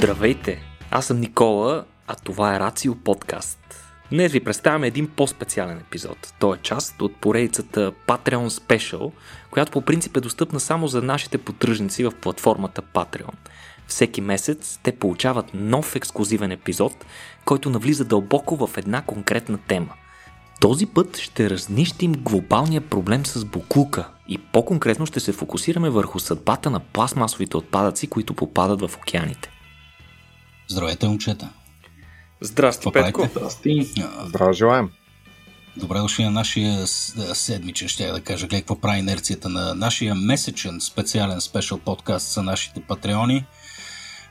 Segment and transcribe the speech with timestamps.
[0.00, 0.62] Здравейте!
[0.90, 3.58] Аз съм Никола, а това е Рацио подкаст.
[4.10, 6.34] Днес ви представяме един по-специален епизод.
[6.38, 9.12] Той е част от поредицата Patreon Special,
[9.50, 13.34] която по принцип е достъпна само за нашите поддръжници в платформата Patreon.
[13.86, 16.92] Всеки месец те получават нов ексклюзивен епизод,
[17.44, 19.94] който навлиза дълбоко в една конкретна тема.
[20.60, 26.70] Този път ще разнищим глобалния проблем с буклука и по-конкретно ще се фокусираме върху съдбата
[26.70, 29.50] на пластмасовите отпадъци, които попадат в океаните.
[30.70, 31.48] Здравейте, момчета.
[32.40, 33.20] Здрасти, Какво Петко.
[33.20, 33.38] правите?
[33.38, 33.92] Здрасти.
[34.26, 34.90] Здраво желаем.
[35.76, 40.14] Добре дошли на нашия седмичен, ще я да кажа, гледай какво прави инерцията на нашия
[40.14, 43.44] месечен специален спешъл подкаст за нашите патреони.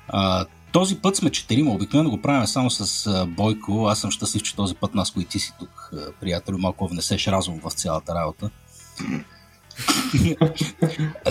[0.08, 3.88] А, този път сме четирима, обикновено го правим само с а, Бойко.
[3.88, 7.60] Аз съм щастлив, че този път нас, които ти си тук, приятел, малко внесеш разум
[7.64, 8.50] в цялата работа.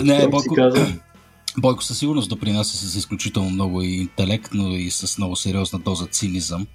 [0.01, 0.87] Не, Бойко, казал?
[1.57, 6.05] Бойко със сигурност допринася с изключително много и интелект, но и с много сериозна доза
[6.05, 6.67] цинизъм,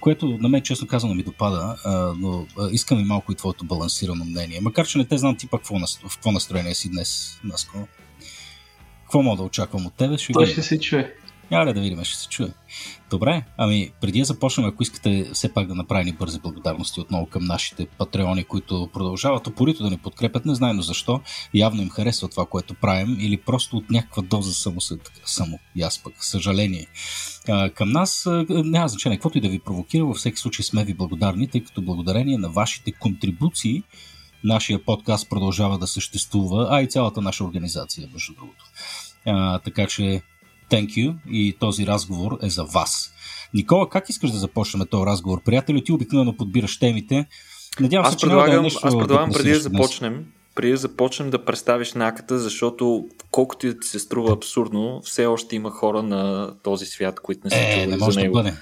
[0.00, 1.76] което на мен честно казано ми допада,
[2.18, 4.60] но искам и малко и твоето балансирано мнение.
[4.60, 7.88] Макар, че не те знам ти нас- в какво настроение си днес, Наско.
[9.02, 10.18] Какво мога да очаквам от тебе?
[10.18, 11.14] Ще Той ще се чуе.
[11.66, 12.48] Ли да видим, ще се чуе.
[13.14, 17.44] Добре, ами преди да започнем, ако искате все пак да направим бързи благодарности отново към
[17.44, 21.20] нашите патреони, които продължават опорито да ни подкрепят, не знаем защо,
[21.54, 24.80] явно им харесва това, което правим, или просто от някаква доза само,
[25.24, 26.86] само и аз пък, съжаление.
[27.48, 30.94] А, към нас няма значение, каквото и да ви провокира, във всеки случай сме ви
[30.94, 33.82] благодарни, тъй като благодарение на вашите контрибуции
[34.44, 38.64] нашия подкаст продължава да съществува, а и цялата наша организация, между другото.
[39.26, 40.22] А, така че
[40.70, 43.10] Thank you и този разговор е за вас.
[43.54, 45.42] Никола, как искаш да започнем този разговор?
[45.42, 47.26] Приятели, ти обикновено подбираш темите.
[47.80, 49.80] Надявам се, Аз че няма да е предлагам, нещо аз предлагам преди да депресиращо днес.
[49.82, 50.24] започнем,
[50.54, 55.26] преди да започнем да представиш наката, защото колкото и да ти се струва абсурдно, все
[55.26, 58.22] още има хора на този свят, които не са Е, чували не за може да
[58.22, 58.32] него.
[58.32, 58.54] бъде.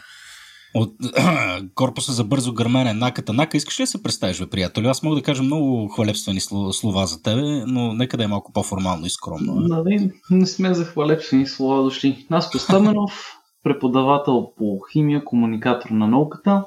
[0.74, 0.94] От
[1.74, 3.32] корпуса за бързо гърмене, наката.
[3.32, 4.88] Нака, искаш ли да се представиш, бе, приятелю?
[4.88, 8.52] Аз мога да кажа много хвалебствени сло- слова за тебе, но нека да е малко
[8.52, 9.52] по-формално и скромно.
[9.52, 9.60] а?
[9.60, 12.26] Нали, не сме за хвалепствени слова дошли.
[12.30, 13.32] Наско Стаменов,
[13.64, 16.64] преподавател по химия, комуникатор на науката.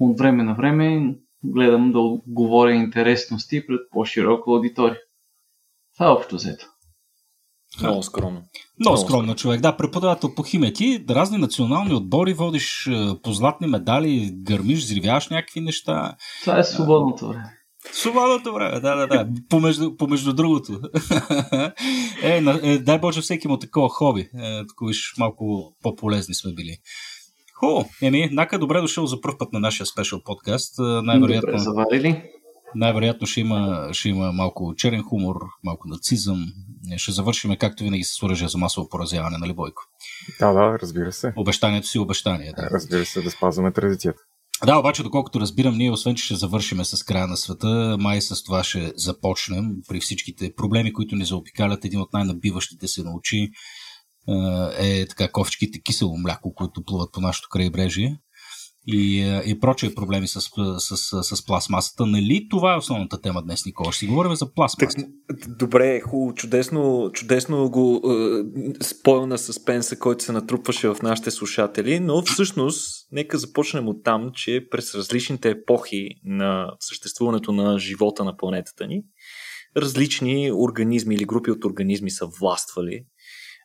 [0.00, 4.98] От време на време гледам да говоря интересности пред по-широка аудитория.
[5.94, 6.66] Това е общо взето.
[7.80, 8.42] Много скромно.
[8.80, 9.60] Много скромно човек.
[9.60, 10.72] Да, преподавател по химия.
[10.72, 16.16] Ти разни национални отбори водиш е, по златни медали, гърмиш, взривяваш някакви неща.
[16.40, 17.50] Това е свободното време.
[17.92, 19.28] Свободното време, да, да, да.
[19.48, 20.72] Помежду, помежду другото.
[22.22, 24.20] е, на, е, дай Боже всеки му такова хоби.
[24.20, 26.76] Е, тук виж, малко по-полезни сме били.
[27.54, 27.88] Хубаво.
[28.02, 30.78] Еми, Нака, добре дошъл за първ път на нашия спешъл подкаст.
[30.78, 32.22] Е, Добре, Най-вероятно, заварили.
[32.76, 36.46] Най-вероятно ще, има, ще има малко черен хумор, малко нацизъм.
[36.92, 39.82] Е, Ще завършим както винаги с оръжие за масово поразяване, нали Бойко?
[40.40, 41.32] Да, да, разбира се.
[41.36, 42.52] Обещанието си е обещание.
[42.56, 42.68] Да.
[42.70, 44.20] Разбира се, да спазваме традицията.
[44.66, 48.42] Да, обаче, доколкото разбирам, ние, освен че ще завършиме с края на света, май с
[48.42, 51.84] това ще започнем при всичките проблеми, които ни заобикалят.
[51.84, 53.50] Един от най-набиващите се научи
[54.78, 58.18] е така ковчките кисело мляко, които плуват по нашото крайбрежие
[58.86, 62.06] и, е, и прочие проблеми с, с, с, с пластмасата.
[62.06, 63.92] Нали това е основната тема днес, Никола?
[63.92, 64.98] Ще си говорим за пластмаса.
[65.48, 72.00] добре, хубаво, чудесно, чудесно го е, спойл на съспенса, който се натрупваше в нашите слушатели,
[72.00, 78.36] но всъщност нека започнем от там, че през различните епохи на съществуването на живота на
[78.36, 79.02] планетата ни,
[79.76, 83.04] различни организми или групи от организми са властвали.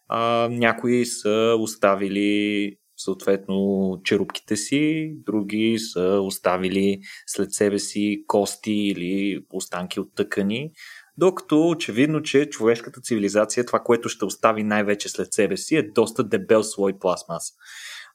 [0.07, 9.39] А, някои са оставили съответно черупките си, други са оставили след себе си кости или
[9.53, 10.71] останки от тъкани,
[11.17, 16.23] докато очевидно, че човешката цивилизация, това, което ще остави най-вече след себе си, е доста
[16.23, 17.53] дебел слой пластмаса.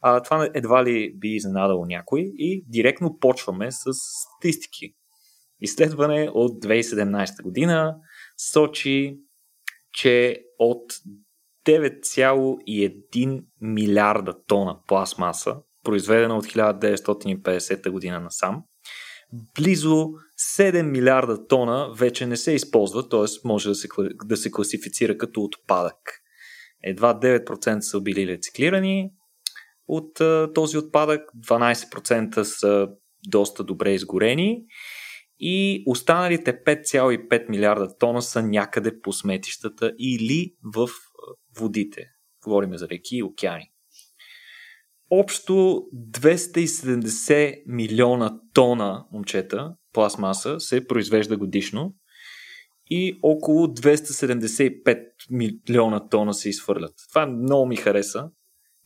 [0.01, 4.95] А, това едва ли би изненадало някой и директно почваме с статистики.
[5.61, 7.97] Изследване от 2017 година
[8.37, 9.19] сочи,
[9.93, 10.93] че от
[11.67, 18.63] 9,1 милиарда тона пластмаса, произведена от 1950 година насам,
[19.55, 20.09] близо
[20.59, 23.25] 7 милиарда тона вече не се използва, т.е.
[23.45, 23.89] може да се,
[24.25, 26.21] да се класифицира като отпадък.
[26.83, 29.11] Едва 9% са били рециклирани
[29.89, 32.89] от а, този отпадък, 12% са
[33.29, 34.65] доста добре изгорени
[35.39, 40.89] и останалите 5,5 милиарда тона са някъде по сметищата или в
[41.59, 42.07] водите.
[42.45, 43.71] Говорим за реки и океани.
[45.11, 51.95] Общо 270 милиона тона, момчета, пластмаса се произвежда годишно
[52.91, 56.95] и около 275 милиона тона се изхвърлят.
[57.11, 58.31] Това много ми хареса,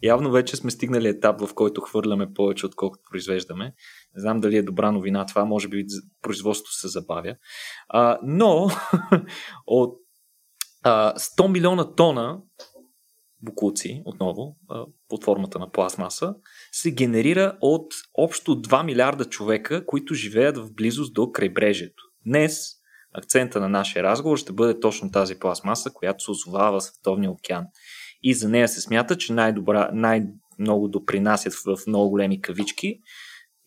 [0.03, 3.65] Явно вече сме стигнали етап, в който хвърляме повече, отколкото произвеждаме.
[4.15, 5.85] Не знам дали е добра новина това, може би
[6.23, 7.35] производството се забавя.
[7.89, 8.69] А, но
[9.67, 9.99] от
[10.83, 12.41] а, 100 милиона тона
[13.43, 14.57] букуци, отново,
[15.09, 16.35] под формата на пластмаса,
[16.73, 22.03] се генерира от общо 2 милиарда човека, които живеят в близост до крайбрежието.
[22.27, 22.69] Днес
[23.15, 27.65] акцента на нашия разговор ще бъде точно тази пластмаса, която се озовава в Световния океан.
[28.23, 33.01] И за нея се смята, че най-добра, най-много допринасят в много големи кавички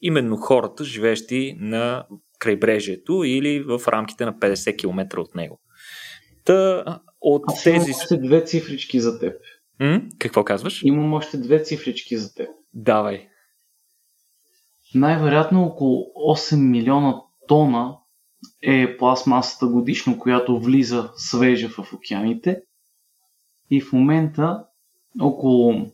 [0.02, 2.06] именно хората, живеещи на
[2.40, 5.61] крайбрежието или в рамките на 50 км от него.
[6.46, 6.84] Та,
[7.22, 7.76] от Аз тези...
[7.76, 9.42] имам още две цифрички за теб.
[9.80, 10.02] М?
[10.20, 10.82] Какво казваш?
[10.84, 12.50] Имам още две цифрички за теб.
[12.74, 13.28] Давай.
[14.96, 16.06] Най-вероятно около
[16.36, 17.98] 8 милиона тона
[18.62, 22.62] е пластмасата годишно, която влиза свежа в океаните.
[23.72, 24.66] И в момента
[25.22, 25.92] около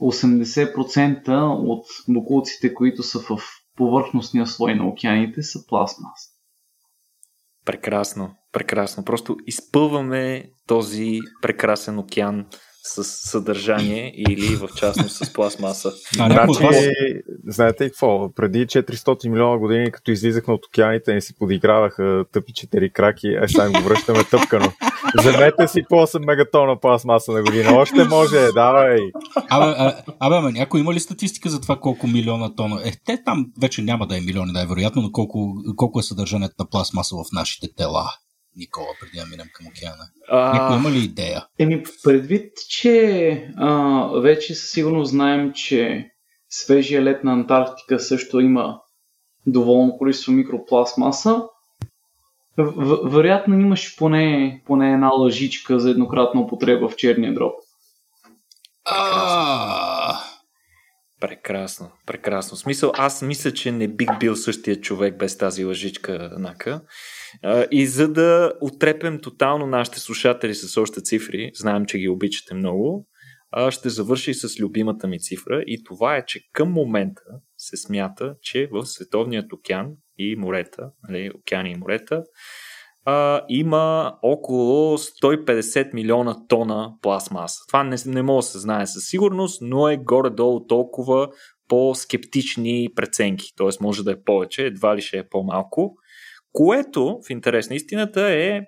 [0.00, 1.28] 80%
[1.68, 3.38] от буклуците, които са в
[3.76, 6.30] повърхностния слой на океаните, са пластмаса.
[7.64, 9.04] Прекрасно, прекрасно.
[9.04, 12.46] Просто изпълваме този прекрасен океан
[12.82, 15.92] с съдържание или в частност с пластмаса.
[16.20, 16.76] А Значи, вас,
[17.46, 18.32] знаете ли какво?
[18.34, 23.48] Преди 400 милиона години, като излизахме от океаните, ни си подиграваха тъпи четири краки, а
[23.48, 24.72] сега им го връщаме тъпкано.
[25.18, 27.76] Вземете си по 8 мегатона пластмаса на година.
[27.76, 28.98] Още може, давай!
[29.50, 32.80] абе, а, абе, ама, някой има ли статистика за това колко милиона тона?
[32.84, 36.02] Е, те там вече няма да е милиони, да е вероятно, но колко, колко е
[36.02, 38.10] съдържанието на пластмаса в нашите тела?
[38.58, 40.04] Никола, преди да минем към океана.
[40.32, 41.46] Някой А, има ли идея?
[41.58, 43.70] Еми, предвид, че а,
[44.20, 46.10] вече със сигурност знаем, че
[46.50, 48.80] свежия лед на Антарктика също има
[49.46, 51.42] доволно количество микропластмаса,
[52.58, 57.52] в- вероятно имаш поне, поне една лъжичка за еднократна употреба в черния дроб.
[58.84, 60.18] А,
[61.20, 62.56] прекрасно, прекрасно.
[62.56, 66.80] В смисъл, аз мисля, че не бих бил същия човек без тази лъжичка нака.
[67.70, 73.06] И за да отрепем тотално нашите слушатели с още цифри, знаем, че ги обичате много,
[73.70, 77.22] ще завърши с любимата ми цифра и това е, че към момента
[77.56, 82.24] се смята, че в Световният океан и морета, нали, океани и морета,
[83.04, 87.58] а, има около 150 милиона тона пластмаса.
[87.68, 91.28] Това не, не може да се знае със сигурност, но е горе-долу толкова
[91.68, 93.52] по-скептични преценки.
[93.56, 93.68] Т.е.
[93.80, 95.94] може да е повече, едва ли ще е по-малко.
[96.52, 98.60] Което, в интерес на истината, е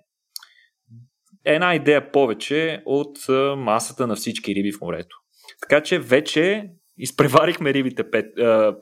[1.44, 3.18] една идея повече от
[3.56, 5.16] масата на всички риби в морето.
[5.60, 8.26] Така че вече изпреварихме рибите Пет,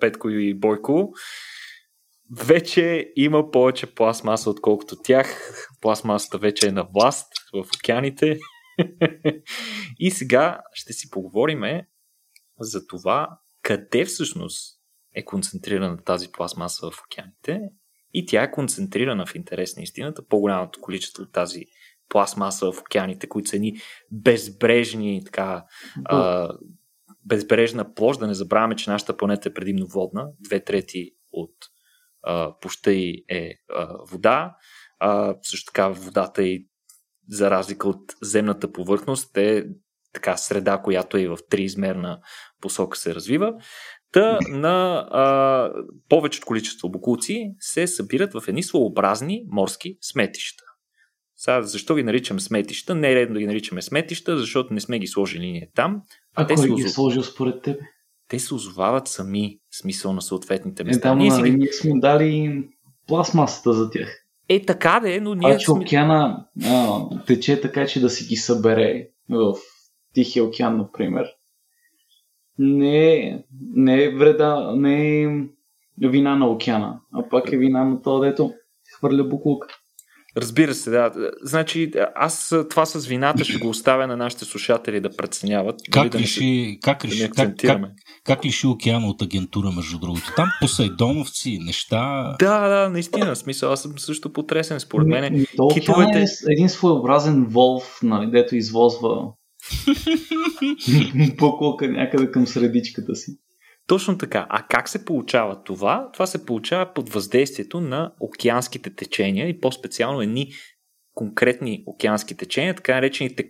[0.01, 1.13] Петко и Бойко.
[2.41, 5.53] Вече има повече пластмаса, отколкото тях.
[5.81, 8.39] Пластмасата вече е на власт в океаните.
[9.99, 11.63] и сега ще си поговорим
[12.61, 14.79] за това къде всъщност
[15.15, 17.61] е концентрирана тази пластмаса в океаните.
[18.15, 20.27] И тя е концентрирана в интерес на истината.
[20.27, 21.65] По-голямото количество от тази
[22.09, 25.65] пластмаса в океаните, които са едни безбрежни, така,
[26.05, 26.49] а,
[27.25, 28.21] безбрежна площ.
[28.21, 30.29] Да не забравяме, че нашата планета е предимно водна.
[30.41, 31.55] Две трети от
[32.23, 34.57] а, пуща й е а, вода.
[34.99, 36.67] А, също така водата и
[37.29, 39.65] за разлика от земната повърхност е
[40.13, 42.21] така среда, която е в триизмерна
[42.61, 43.55] посока се развива.
[44.13, 44.79] Та на
[45.11, 45.71] а,
[46.09, 50.65] повечето количество букулци се събират в едни своеобразни морски сметища.
[51.37, 52.95] Сега, защо ги наричаме сметища?
[52.95, 56.03] Не е редно да ги наричаме сметища, защото не сме ги сложили ние там.
[56.37, 57.81] А те кой ги е озов- сложил според теб?
[58.29, 61.09] Те се озовават сами, смисъл на съответните Е, места.
[61.09, 62.63] да, ние си нали, ние сме дали
[63.07, 64.25] пластмасата за тях.
[64.49, 65.75] Е, така де, но ние Това, че сме...
[65.75, 69.55] океана а, тече така, че да си ги събере в
[70.15, 71.27] Тихия океан, например,
[72.59, 73.39] не е,
[73.75, 75.29] не е вреда, не е
[75.99, 78.53] вина на океана, а пак е вина на това, дето
[78.97, 79.67] хвърля буклук.
[80.37, 81.13] Разбира се, да.
[81.43, 85.81] Значи, аз това с вината ще го оставя на нашите слушатели да преценяват.
[85.91, 87.91] как да не се- лиши, как да не лиши, как, как, акцентираме.
[88.25, 90.33] как лиши океана от агентура, между другото?
[90.37, 92.35] Там посейдоновци, неща...
[92.39, 93.35] Да, да, наистина.
[93.35, 94.81] В смисъл, аз съм също потресен.
[94.81, 96.19] Според мен китовете...
[96.19, 99.33] е един своеобразен волф, нали, дето извозва
[101.39, 103.39] буклука някъде към средичката си.
[103.87, 104.47] Точно така.
[104.51, 106.11] А как се получава това?
[106.13, 110.53] Това се получава под въздействието на океанските течения и по-специално едни
[111.15, 113.45] конкретни океански течения, така наречените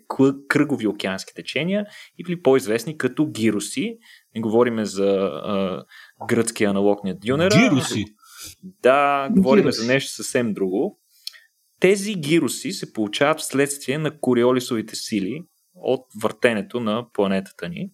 [0.49, 1.87] кръгови океански течения
[2.19, 3.97] или по-известни като гироси.
[4.35, 5.85] Не говориме за а,
[6.29, 7.71] гръцкия аналог на Дюнера.
[7.71, 8.05] Гироси.
[8.83, 9.81] Да, говорим Гироси.
[9.81, 11.01] за нещо съвсем друго.
[11.81, 15.43] Тези гироси се получават вследствие на кориолисовите сили
[15.81, 17.91] от въртенето на планетата ни.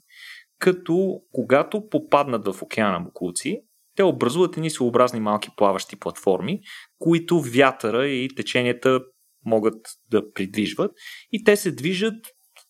[0.59, 3.61] като когато попаднат в океана Букулци,
[3.97, 6.61] те образуват едни своеобразни малки плаващи платформи,
[6.99, 9.01] които вятъра и теченията
[9.45, 9.75] могат
[10.11, 10.91] да придвижват
[11.33, 12.15] и те се движат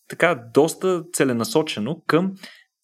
[0.07, 2.33] така доста целенасочено към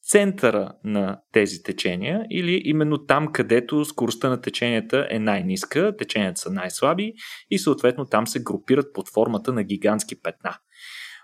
[0.03, 6.51] центъра на тези течения или именно там, където скоростта на теченията е най-ниска, теченията са
[6.51, 7.13] най-слаби
[7.50, 10.57] и съответно там се групират под формата на гигантски петна.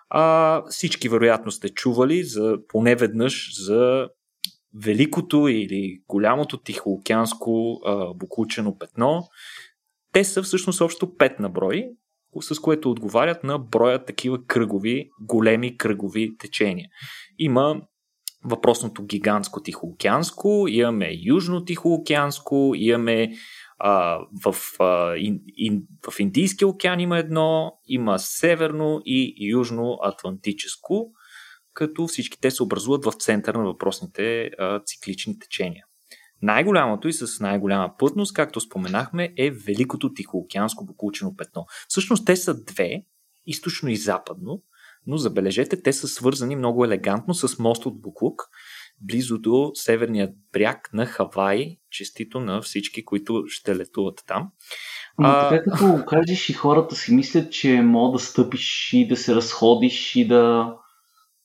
[0.10, 4.10] А, всички вероятно сте чували за поне веднъж за
[4.84, 9.24] великото или голямото тихоокеанско а, буклучено петно.
[10.14, 11.90] Те са всъщност общо 5 на брой,
[12.42, 16.90] с което отговарят на броя такива кръгови, големи кръгови течения.
[17.40, 17.82] Има
[18.46, 23.32] въпросното гигантско Тихоокеанско, имаме Южно Тихоокеанско, имаме
[23.80, 31.12] а, в, а, ин, ин, в Индийския океан има едно, има Северно и Южно Атлантическо,
[31.74, 35.86] като всички те се образуват в център на въпросните а, циклични течения.
[36.42, 41.66] Най-голямото и с най-голяма плътност, както споменахме, е Великото Тихоокеанско буклучено петно.
[41.88, 43.04] Всъщност те са две,
[43.46, 44.62] източно и западно,
[45.08, 48.42] но забележете, те са свързани много елегантно с мост от Буклук,
[49.02, 54.50] близо до северния бряг на Хавай, честито на всички, които ще летуват там.
[55.20, 59.18] Но така като го кажеш и хората си мислят, че мога да стъпиш и да
[59.18, 60.74] се разходиш и да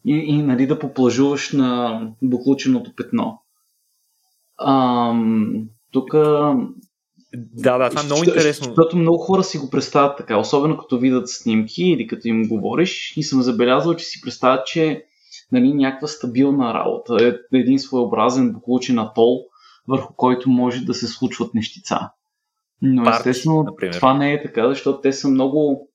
[0.04, 3.38] и, и нали, да поплажуваш на буклученото петно.
[4.66, 6.14] Ам, тук
[7.34, 8.64] да, да, това е много интересно.
[8.64, 13.14] Защото много хора си го представят така, особено като видят снимки или като им говориш.
[13.16, 15.04] И съм забелязал, че си представят, че
[15.52, 17.16] нали, някаква стабилна работа,
[17.52, 19.44] е един своеобразен буклучен атол,
[19.88, 21.98] върху който може да се случват нещица.
[22.82, 23.94] Но Парк, естествено например.
[23.94, 25.90] това не е така, защото те са много,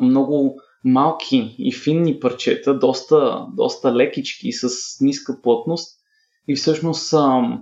[0.00, 4.68] много малки и финни парчета, доста, доста лекички с
[5.00, 6.00] ниска плътност
[6.48, 7.58] и всъщност а,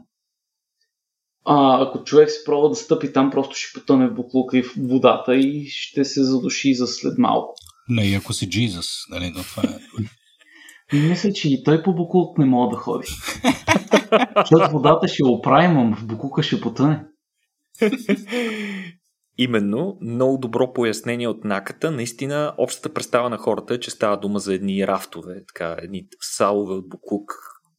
[1.82, 5.36] ако човек се пробва да стъпи там, просто ще потъне в буклука и в водата
[5.36, 7.54] и ще се задуши за след малко.
[7.88, 9.78] Не, и ако си Джизъс, нали, но това е...
[10.92, 13.06] Мисля, че и той по буклук не мога да ходи.
[14.36, 17.04] Защото водата ще оправи, но в буклука ще потъне.
[19.38, 21.90] Именно, много добро пояснение от наката.
[21.90, 26.74] Наистина, общата представа на хората е, че става дума за едни рафтове, така, едни салове
[26.74, 27.32] от буклук,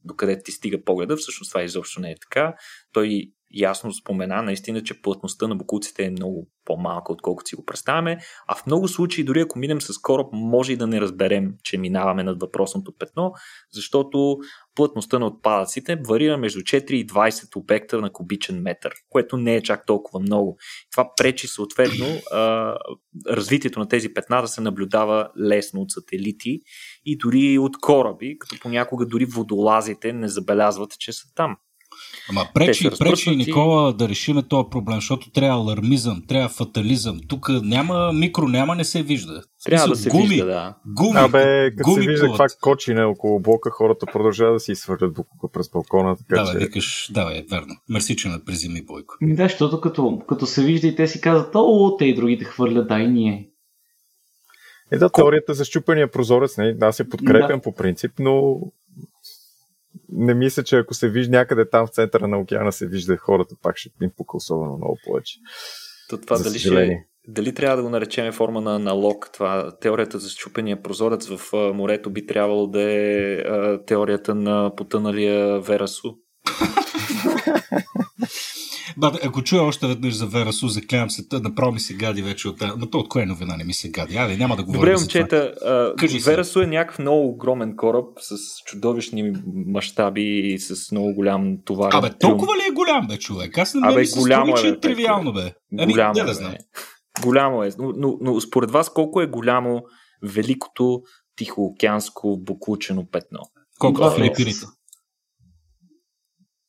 [0.05, 1.17] докъде ти стига погледа.
[1.17, 2.55] Всъщност това изобщо не е така.
[2.93, 8.18] Той ясно спомена наистина, че плътността на букуците е много по-малка, отколкото си го представяме,
[8.48, 11.77] а в много случаи, дори ако минем с кораб, може и да не разберем, че
[11.77, 13.32] минаваме над въпросното петно,
[13.74, 14.38] защото
[14.75, 19.62] плътността на отпадъците варира между 4 и 20 обекта на кубичен метър, което не е
[19.62, 20.58] чак толкова много.
[20.91, 22.06] Това пречи съответно
[23.27, 26.62] развитието на тези петна да се наблюдава лесно от сателити
[27.06, 31.58] и дори от кораби, като понякога дори водолазите не забелязват, че са там.
[32.29, 37.19] Ама пречи, пречи Никола да решиме този проблем, защото трябва алармизъм, трябва фатализъм.
[37.27, 39.41] Тук няма микро, няма не се вижда.
[39.65, 40.75] Трябва да се гуми, вижда, да.
[40.88, 45.13] Гуми, Абе, като гуми се вижда каква кочина около блока, хората продължават да си свърлят
[45.13, 46.15] буклука през балкона.
[46.29, 46.57] Така да, че...
[46.57, 47.75] викаш, да, е верно.
[47.89, 49.13] Мерси, че ме приземи Бойко.
[49.21, 52.88] Да, защото като, като се вижда и те си казват, о, те и другите хвърлят,
[52.88, 53.50] да и ние.
[54.91, 57.62] Е, да, теорията за щупения прозорец, не, аз я подкрепям да.
[57.62, 58.59] по принцип, но
[60.10, 63.55] не мисля, че ако се вижда някъде там в центъра на океана се вижда хората,
[63.62, 65.39] пак ще им пука особено много повече.
[66.10, 69.29] То това за дали, ще, дали трябва да го наречем форма на налог?
[69.34, 73.43] Това, теорията за щупения прозорец в морето би трябвало да е
[73.86, 76.13] теорията на потъналия Верасу.
[79.00, 82.48] Да, ако чуя още веднъж за Вера Су, заклявам се, направо ми се гади вече
[82.48, 82.72] от тази.
[82.77, 84.18] Но то от коя новина не ми се гади?
[84.18, 85.53] Абе, няма да говорим Добре, момчета,
[86.25, 89.34] Вера Су е някакъв много огромен кораб с чудовищни
[89.68, 91.91] мащаби и с много голям товар.
[91.94, 93.58] Абе, толкова ли е голям, бе, човек?
[93.58, 95.53] Аз не се голямо е, е тривиално, бе.
[95.79, 96.53] Ами, голямо не да е, знам.
[97.24, 97.70] Голямо е.
[97.79, 99.82] Но, но, но според вас колко е голямо
[100.24, 101.01] великото
[101.36, 103.39] тихоокеанско буклучено петно?
[103.79, 104.65] Колко в Филипините?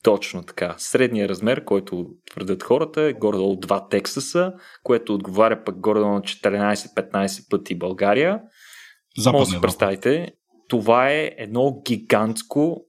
[0.03, 0.75] Точно така.
[0.79, 4.53] Средният размер, който твърдят хората е горе-долу 2 Тексаса,
[4.83, 8.41] което отговаря пък горе-долу на 14-15 пъти България.
[9.19, 10.33] Западна Може да си представите,
[10.69, 12.87] това е едно гигантско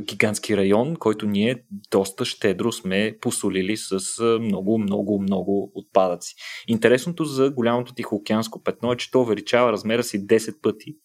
[0.00, 3.98] гигантски район, който ние доста щедро сме посолили с
[4.40, 6.34] много, много, много отпадъци.
[6.68, 10.96] Интересното за голямото тихоокеанско петно е, че то увеличава размера си 10 пъти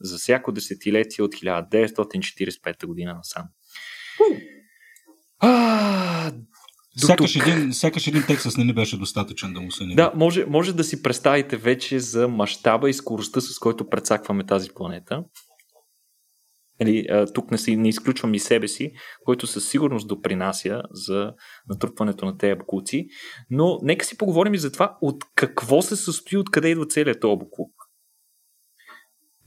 [0.00, 3.44] за всяко десетилетие от 1945 година насам.
[5.40, 6.32] А,
[6.98, 10.72] Сякаш един, сякаш един Тексас не ни беше достатъчен да му се Да, може, може
[10.72, 15.24] да си представите вече за мащаба и скоростта, с който прецакваме тази планета.
[16.80, 18.92] Нали, тук не, си, не изключвам и себе си,
[19.24, 21.32] който със сигурност допринася за
[21.68, 23.06] натрупването на тези буклуци.
[23.50, 27.38] Но нека си поговорим и за това от какво се състои, откъде идва целият този
[27.38, 27.75] буклук.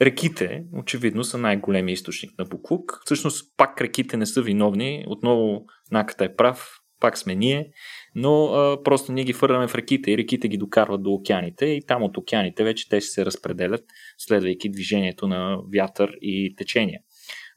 [0.02, 3.02] Реките, очевидно, са най-големия източник на буклук.
[3.06, 5.04] Всъщност, пак реките не са виновни.
[5.08, 7.72] Отново, Наката е прав, пак сме ние,
[8.16, 11.86] но а, просто ние ги фърляме в реките и реките ги докарват до океаните и
[11.86, 13.82] там от океаните вече те се разпределят,
[14.18, 17.00] следвайки движението на вятър и течения.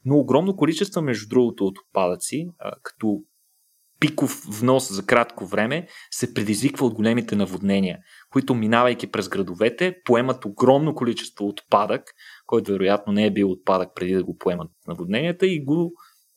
[0.05, 3.23] Но огромно количество, между другото, от отпадъци, а, като
[4.03, 7.99] пиков внос за кратко време, се предизвиква от големите наводнения,
[8.31, 12.03] които минавайки през градовете, поемат огромно количество отпадък,
[12.47, 15.93] който вероятно не е бил отпадък преди да го поемат наводненията и го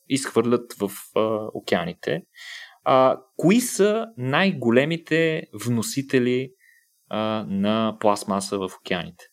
[0.08, 1.20] изхвърлят в а,
[1.54, 2.22] океаните.
[2.84, 6.50] А, кои са най-големите вносители
[7.08, 9.24] а, на пластмаса в океаните?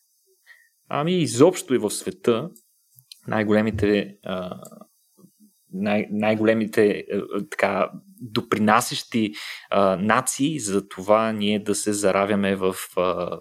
[0.88, 2.50] Ами, изобщо и в света
[3.28, 4.60] най-големите а,
[5.74, 7.90] най- най-големите а, така
[8.20, 9.32] допринасящи
[9.70, 13.38] а, нации за това ние да се заравяме в а,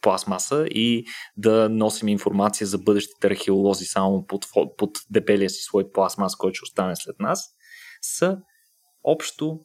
[0.00, 1.04] пластмаса и
[1.36, 4.46] да носим информация за бъдещите археолози само под,
[4.76, 7.44] под дебелия си слой пластмас, който ще остане след нас,
[8.02, 8.38] са
[9.04, 9.60] общо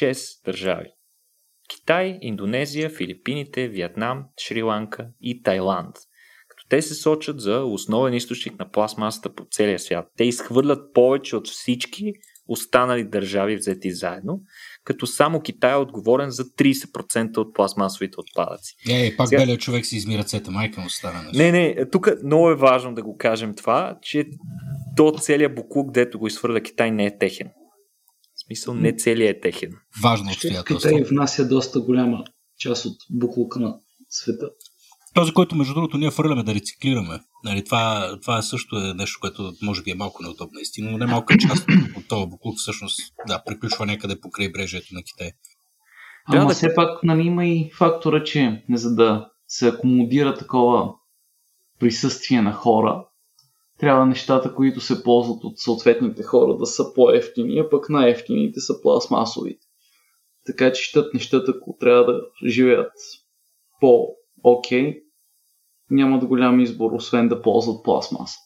[0.00, 0.88] 6 държави.
[1.68, 5.96] Китай, Индонезия, Филипините, Виетнам, Шри-Ланка и Тайланд.
[6.74, 10.06] Те се сочат за основен източник на пластмасата по целия свят.
[10.16, 12.12] Те изхвърлят повече от всички
[12.48, 14.40] останали държави взети заедно,
[14.84, 18.74] като само Китай е отговорен за 30% от пластмасовите отпадъци.
[18.90, 19.40] Е, пак Сега...
[19.40, 21.38] белият човек си измира цета майка му стана нещо.
[21.38, 24.26] Не, не, тук много е важно да го кажем това, че
[24.96, 27.48] то целият буклук, дето го изхвърля Китай, не е техен.
[28.34, 29.70] В смисъл, не целият е техен.
[30.02, 30.90] Важно обстоятелство.
[30.90, 32.24] Китай внася доста голяма
[32.58, 33.76] част от буклука на
[34.08, 34.50] света.
[35.14, 37.20] Този, който между другото ние фърляме да рециклираме.
[37.44, 41.06] Нали, това, това също е нещо, което може би е малко неудобно истина, но не
[41.06, 45.30] малка част от този буклук всъщност да, приключва някъде по крайбрежието на Китай.
[46.26, 46.54] Ама да...
[46.54, 50.94] все пак нали, има и фактора, че не за да се акомодира такова
[51.80, 53.06] присъствие на хора,
[53.78, 58.82] трябва нещата, които се ползват от съответните хора да са по-ефтини, а пък най-ефтините са
[58.82, 59.66] пластмасовите.
[60.46, 62.92] Така че щат нещата, ако трябва да живеят
[63.80, 65.03] по-окей,
[65.94, 68.38] нямат голям избор, освен да ползват пластмаса.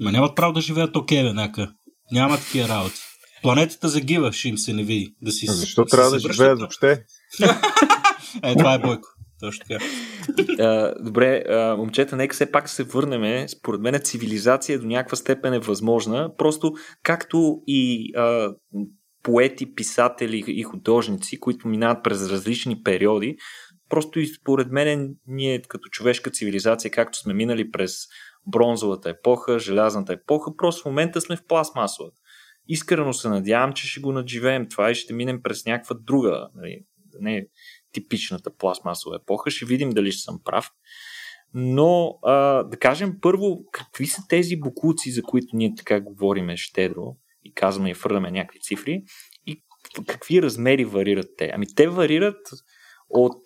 [0.00, 1.72] Ма нямат право да живеят окей, okay.
[2.12, 3.00] Няма такива работи.
[3.42, 5.14] Планетата загива, ще им се не види.
[5.22, 6.90] Да си, Защо трябва да живеят въобще?
[8.42, 9.08] е, това е Бойко.
[9.40, 9.84] Точно така.
[11.00, 13.48] добре, а, момчета, нека все пак се върнем.
[13.48, 16.30] Според мен цивилизация до някаква степен е възможна.
[16.38, 18.54] Просто както и а,
[19.22, 23.36] поети, писатели и художници, които минават през различни периоди,
[23.92, 27.94] просто и според мен ние като човешка цивилизация, както сме минали през
[28.46, 32.20] бронзовата епоха, желязната епоха, просто в момента сме в пластмасовата.
[32.68, 36.84] Искрено се надявам, че ще го надживеем това и ще минем през някаква друга, нали,
[37.20, 37.46] не
[37.92, 39.50] типичната пластмасова епоха.
[39.50, 40.70] Ще видим дали ще съм прав.
[41.54, 47.16] Но а, да кажем първо, какви са тези буклуци, за които ние така говориме щедро
[47.44, 49.02] и казваме и фърляме някакви цифри
[49.46, 49.62] и
[50.06, 51.50] какви размери варират те?
[51.54, 52.40] Ами те варират
[53.10, 53.42] от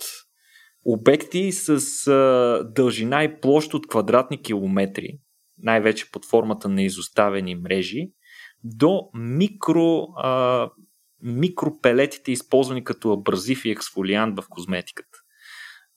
[0.87, 5.18] обекти с а, дължина и площ от квадратни километри,
[5.59, 8.11] най-вече под формата на изоставени мрежи,
[8.64, 10.70] до микро а,
[11.22, 15.18] микропелетите, използвани като абразив и ексфолиант в козметиката.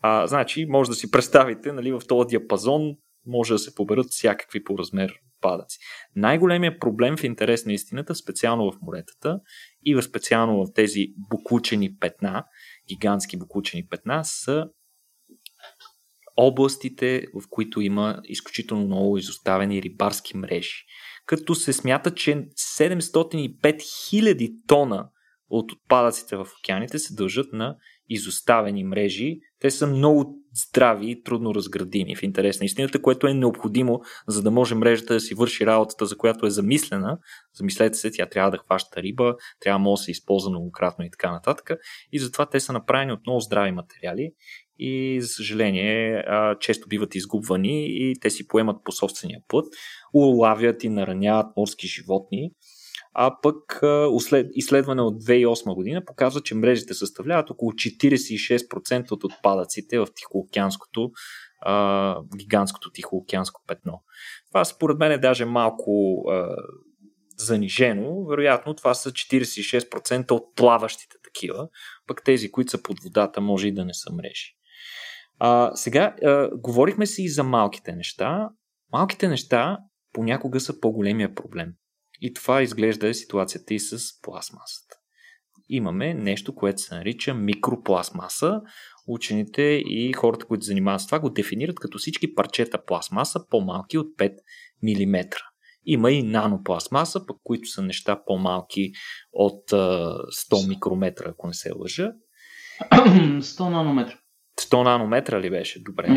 [0.01, 4.63] А, значи, може да си представите, нали, в този диапазон може да се поберат всякакви
[4.63, 5.79] по размер падъци.
[6.15, 9.39] Най-големият проблем в интерес на истината, специално в моретата
[9.85, 12.45] и в специално в тези буклучени петна,
[12.87, 14.69] гигантски буклучени петна, са
[16.37, 20.85] областите, в които има изключително много изоставени рибарски мрежи
[21.29, 22.35] като се смята, че
[22.77, 25.09] 705 000 тона
[25.49, 27.75] от отпадъците в океаните се дължат на
[28.09, 29.39] изоставени мрежи.
[29.59, 34.43] Те са много здрави и трудно разградими в интерес на истината, което е необходимо, за
[34.43, 37.17] да може мрежата да си върши работата, за която е замислена.
[37.53, 41.71] Замислете се, тя трябва да хваща риба, трябва да се използва многократно и така нататък.
[42.11, 44.31] И затова те са направени от много здрави материали
[44.79, 46.23] и за съжаление
[46.59, 49.65] често биват изгубвани и те си поемат по собствения път,
[50.13, 52.51] улавят и нараняват морски животни.
[53.13, 53.81] А пък
[54.53, 61.11] изследване от 2008 година показва, че мрежите съставляват около 46% от отпадъците в Тихоокеанското,
[61.61, 64.03] а, гигантското Тихоокеанско петно.
[64.47, 66.55] Това според мен е даже малко а,
[67.37, 68.25] занижено.
[68.25, 71.67] Вероятно това са 46% от плаващите такива,
[72.07, 74.58] пък тези, които са под водата, може и да не са мрежи.
[75.39, 78.49] А, сега, а, говорихме си и за малките неща.
[78.91, 79.77] Малките неща
[80.13, 81.73] понякога са по-големия проблем.
[82.21, 84.95] И това изглежда ситуацията и с пластмасата.
[85.69, 88.61] Имаме нещо, което се нарича микропластмаса.
[89.07, 94.07] Учените и хората, които занимават с това, го дефинират като всички парчета пластмаса по-малки от
[94.17, 94.35] 5
[94.83, 95.23] мм.
[95.85, 98.91] Има и нанопластмаса, пък които са неща по-малки
[99.33, 102.11] от 100 микрометра, ако не се лъжа.
[102.91, 104.19] 100 нанометра.
[104.59, 105.83] 100 нанометра ли беше?
[105.83, 106.07] Добре.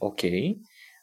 [0.00, 0.30] Окей.
[0.30, 0.56] Okay.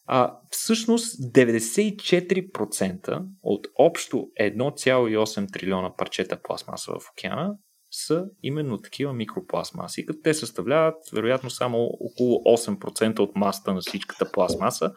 [0.10, 7.54] А, всъщност 94% от общо 1,8 трилиона парчета пластмаса в океана
[7.92, 14.32] са именно такива микропластмаси, като те съставляват вероятно само около 8% от масата на всичката
[14.32, 14.92] пластмаса,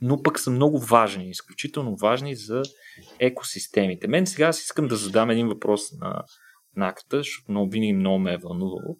[0.00, 2.62] но пък са много важни, изключително важни за
[3.18, 4.08] екосистемите.
[4.08, 6.22] Мен сега аз искам да задам един въпрос на
[6.76, 8.96] Наката, защото много винаги много ме е вълнувало.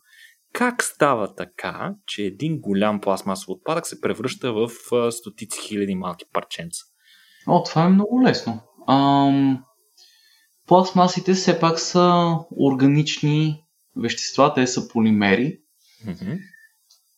[0.55, 4.71] Как става така, че един голям пластмасов отпадък се превръща в
[5.11, 6.85] стотици хиляди малки парченца?
[7.47, 8.61] О, това е много лесно.
[8.89, 9.65] Ам,
[10.67, 13.65] пластмасите все пак са органични
[13.97, 15.59] вещества, те са полимери,
[16.07, 16.33] Мгм.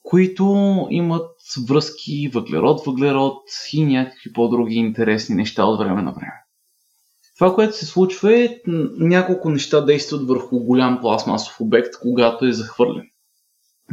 [0.03, 0.47] които
[0.91, 1.31] имат
[1.69, 6.43] връзки въглерод-въглерод и някакви по-други интересни неща от време на време.
[7.39, 8.61] Това, което се случва е
[8.99, 13.11] няколко неща действат върху голям пластмасов обект, когато е захвърлен.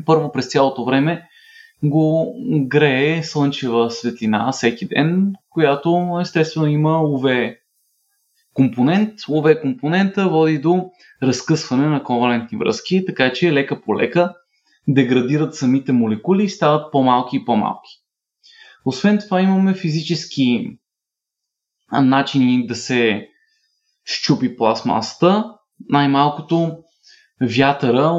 [0.05, 1.27] Първо през цялото време
[1.83, 2.35] го
[2.67, 7.57] грее слънчева светлина всеки ден, която естествено има UV
[8.53, 9.19] компонент.
[9.19, 10.91] UV компонента води до
[11.23, 14.35] разкъсване на ковалентни връзки, така че лека по лека
[14.87, 17.89] деградират самите молекули и стават по-малки и по-малки.
[18.85, 20.77] Освен това имаме физически
[21.91, 23.27] начини да се
[24.05, 25.53] щупи пластмасата.
[25.89, 26.77] Най-малкото
[27.41, 28.11] вятъра,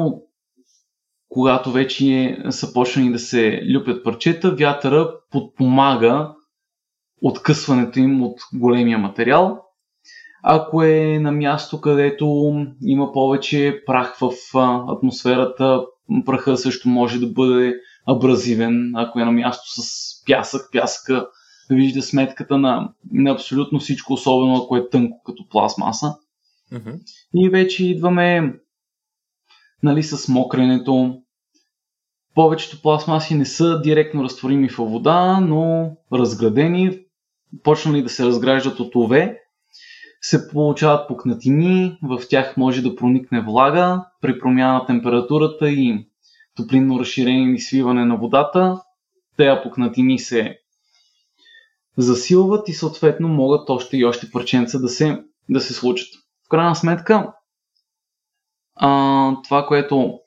[1.35, 6.33] когато вече са почнали да се люпят парчета, вятъра подпомага
[7.21, 9.61] откъсването им от големия материал.
[10.43, 14.31] Ако е на място, където има повече прах в
[14.87, 15.81] атмосферата,
[16.25, 17.75] праха също може да бъде
[18.07, 18.91] абразивен.
[18.95, 19.85] Ако е на място с
[20.25, 21.27] пясък, пясъка
[21.69, 26.15] вижда сметката на, на абсолютно всичко, особено ако е тънко като пластмаса.
[26.71, 26.91] Мгм.
[27.33, 28.53] И вече идваме
[29.83, 31.21] нали, с мокренето.
[32.35, 36.99] Повечето пластмаси не са директно разтворими във вода, но разградени,
[37.63, 39.31] почнали да се разграждат от ОВ,
[40.21, 46.07] се получават пукнатини, в тях може да проникне влага, при промяна на температурата и
[46.55, 48.81] топлинно разширение или свиване на водата,
[49.37, 50.59] тези пукнатини се
[51.97, 56.07] засилват и съответно могат още и още парченца да се, да се случат.
[56.45, 57.33] В крайна сметка,
[58.75, 60.19] а, това, което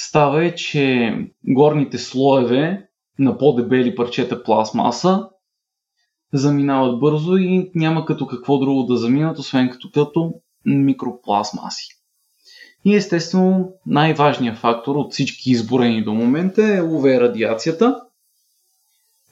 [0.00, 1.14] става е, че
[1.48, 5.28] горните слоеве на по-дебели парчета пластмаса
[6.32, 10.34] заминават бързо и няма като какво друго да заминат, освен като, като
[10.64, 11.86] микропластмаси.
[12.84, 18.00] И естествено най-важният фактор от всички изборени до момента е UV радиацията.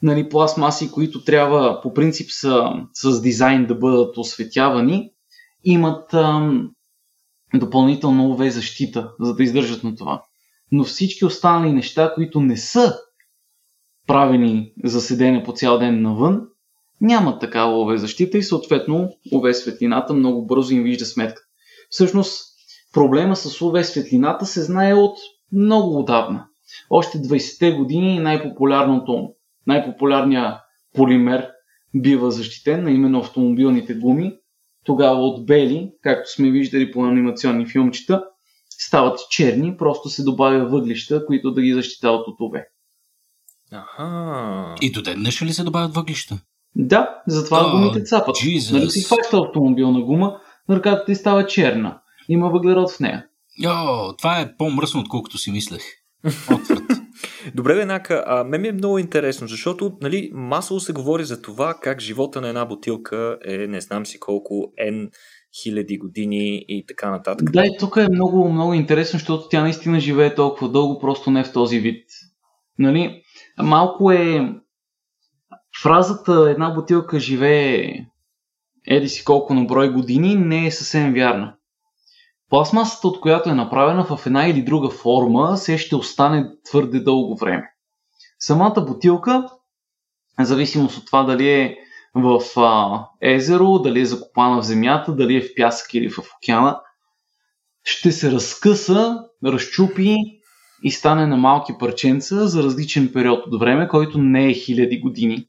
[0.03, 5.11] Нали, пластмаси, които трябва по принцип са с дизайн да бъдат осветявани,
[5.63, 6.71] имат ам,
[7.53, 10.23] допълнително UV защита, за да издържат на това.
[10.71, 12.97] Но всички останали неща, които не са
[14.07, 16.41] правени за седене по цял ден навън,
[17.01, 21.41] нямат такава UV защита и съответно UV светлината много бързо им вижда сметка.
[21.89, 22.43] Всъщност
[22.93, 25.17] проблема с UV светлината се знае от
[25.51, 26.45] много отдавна.
[26.89, 29.33] Още 20-те години най-популярното,
[29.67, 30.55] най-популярният
[30.95, 31.49] полимер
[31.95, 34.33] бива защитен, а именно автомобилните гуми.
[34.85, 38.23] Тогава от бели, както сме виждали по анимационни филмчета,
[38.77, 42.63] стават черни, просто се добавя въглища, които да ги защитават от UV.
[43.71, 44.75] Аха.
[44.81, 46.39] И до ден днешен ли се добавят въглища?
[46.75, 48.35] Да, затова О, гумите цапат.
[48.35, 48.73] Jesus.
[48.73, 51.99] Нали си хваща автомобилна гума, ръката ти става черна.
[52.29, 53.25] Има въглерод в нея.
[53.63, 55.83] Йо, това е по-мръсно, отколкото си мислех.
[56.51, 56.83] Отврат.
[57.55, 61.73] Добре, Венака, а мен ми е много интересно, защото нали, масово се говори за това
[61.81, 64.53] как живота на една бутилка е не знам си колко
[64.87, 65.09] N
[65.63, 67.51] хиляди години и така нататък.
[67.51, 71.43] Да, и тук е много, много интересно, защото тя наистина живее толкова дълго, просто не
[71.43, 72.05] в този вид.
[72.79, 73.21] Нали?
[73.63, 74.53] Малко е...
[75.83, 77.93] Фразата една бутилка живее
[78.87, 81.53] еди си колко на брой години не е съвсем вярна.
[82.49, 87.35] Пластмасата, от която е направена в една или друга форма, се ще остане твърде дълго
[87.35, 87.69] време.
[88.39, 89.49] Самата бутилка,
[90.39, 91.77] в зависимост от това дали е
[92.21, 96.81] в а, езеро, дали е закопана в земята, дали е в пясък или в океана,
[97.83, 100.15] ще се разкъса, разчупи
[100.83, 105.47] и стане на малки парченца за различен период от време, който не е хиляди години.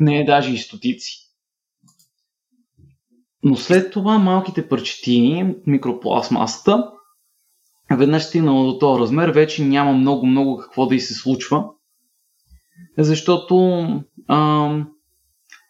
[0.00, 1.26] не е даже и стотици.
[3.42, 6.90] Но след това малките парчетини, микропластмасата,
[7.90, 11.64] веднъж стигнала до този размер, вече няма много-много какво да и се случва.
[12.98, 13.84] Защото
[14.28, 14.70] а,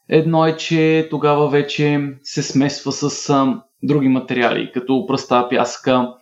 [0.08, 6.14] едно е, че тогава вече се смесва с а, други материали, като пръста, пясъка,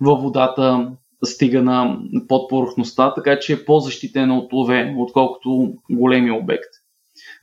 [0.00, 0.90] във водата,
[1.24, 6.70] стига на под повърхността, така че е по-защитена от лове, отколкото големи обект.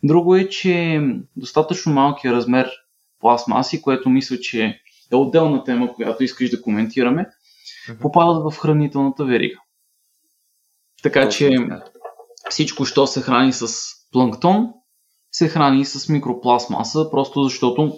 [0.03, 1.01] Друго е, че
[1.35, 2.71] достатъчно малкият размер
[3.19, 4.79] пластмаси, което мисля, че
[5.11, 7.25] е отделна тема, която искаш да коментираме,
[8.01, 9.59] попадат в хранителната верига.
[11.03, 11.57] Така че
[12.49, 13.67] всичко, що се храни с
[14.11, 14.69] планктон,
[15.33, 17.93] се храни с микропластмаса, просто защото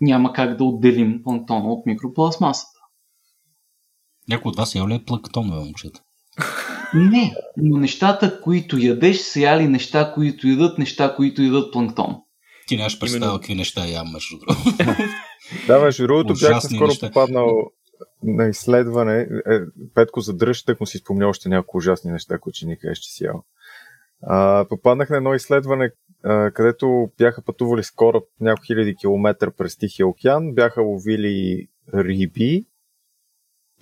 [0.00, 2.80] няма как да отделим планктона от микропластмасата.
[4.28, 6.00] Някой от вас е ли планктон, бе, момчета?
[6.94, 12.16] Не, но нещата, които ядеш, са яли неща, които ядат, неща, които ядат планктон.
[12.66, 14.76] Ти нямаш представа какви неща ям, между другото.
[15.66, 17.06] да, между другото, бях скоро неща.
[17.06, 17.48] попаднал
[18.22, 19.20] на изследване.
[19.20, 19.60] Е,
[19.94, 23.24] Петко, задръж, тък му си спомня още няколко ужасни неща, които ни кажеш, че си
[23.24, 23.44] ял.
[24.22, 25.90] А, попаднах на едно изследване,
[26.54, 32.66] където бяха пътували с кораб няколко хиляди километра през Тихия океан, бяха ловили риби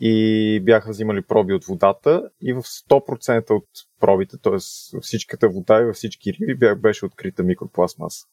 [0.00, 3.68] и бяха взимали проби от водата и в 100% от
[4.00, 4.58] пробите, т.е.
[5.00, 8.26] всичката вода и във всички риби беше открита микропластмаса.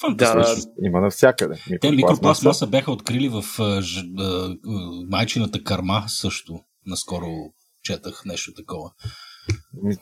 [0.00, 0.72] Фантастично.
[0.76, 1.58] Да, има навсякъде.
[1.80, 6.60] Те микропластмаса бяха открили в uh, майчината карма също.
[6.86, 8.90] Наскоро четах нещо такова.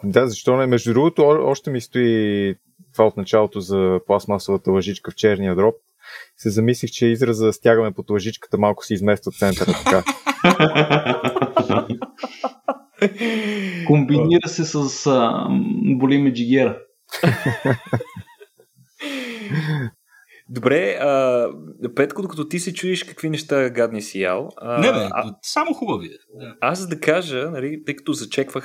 [0.04, 0.66] Да, защо не?
[0.66, 2.54] Между другото, още ми стои
[2.92, 5.74] това от началото за пластмасовата лъжичка в черния дроб.
[6.36, 10.02] Се замислих, че израза стягаме под лъжичката малко се измества от центъра така.
[13.86, 15.46] Комбинира се с а,
[15.96, 16.78] боли джигера.
[20.54, 21.48] Добре, а,
[21.96, 24.48] Петко, докато ти се чуеш какви неща гадни си ял.
[24.56, 26.10] А, не, бе, а, само хубави.
[26.34, 26.56] Да.
[26.60, 28.12] Аз да кажа, нали, тъй като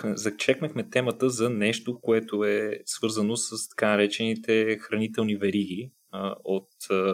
[0.03, 7.13] зачекнахме темата за нещо, което е свързано с така наречените хранителни вериги а, от а,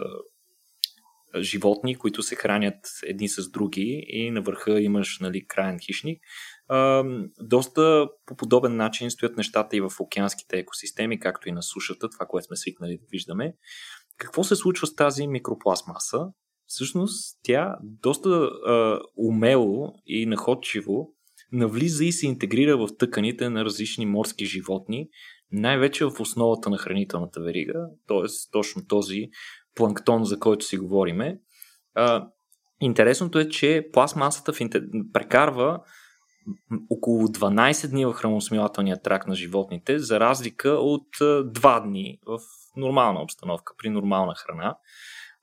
[1.40, 6.22] животни, които се хранят едни с други и на върха имаш нали, краен хищник.
[6.68, 7.04] А,
[7.40, 12.26] доста по подобен начин стоят нещата и в океанските екосистеми, както и на сушата, това,
[12.26, 13.54] което сме свикнали да виждаме.
[14.18, 16.26] Какво се случва с тази микропластмаса?
[16.66, 21.16] Всъщност тя доста а, умело и находчиво
[21.52, 25.08] навлиза и се интегрира в тъканите на различни морски животни,
[25.52, 28.26] най-вече в основата на хранителната верига, т.е.
[28.52, 29.28] точно този
[29.74, 31.40] планктон, за който си говориме.
[31.94, 32.28] А,
[32.80, 34.82] интересното е, че пластмасата в интер...
[35.12, 35.80] прекарва
[36.90, 42.38] около 12 дни в храносмилателния трак на животните, за разлика от 2 дни в
[42.76, 44.76] нормална обстановка, при нормална храна,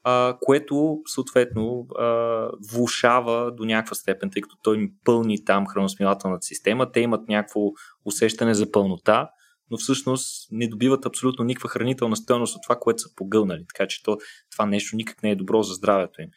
[0.04, 6.92] а, което съответно а, влушава до някаква степен, тъй като той пълни там храносмилателната система,
[6.92, 7.62] те имат някакво
[8.06, 9.30] усещане за пълнота,
[9.72, 13.66] но всъщност не добиват абсолютно никаква хранителна стоеност от това, което са погълнали.
[13.68, 14.18] Така че то,
[14.52, 16.30] това нещо никак не е добро за здравето им.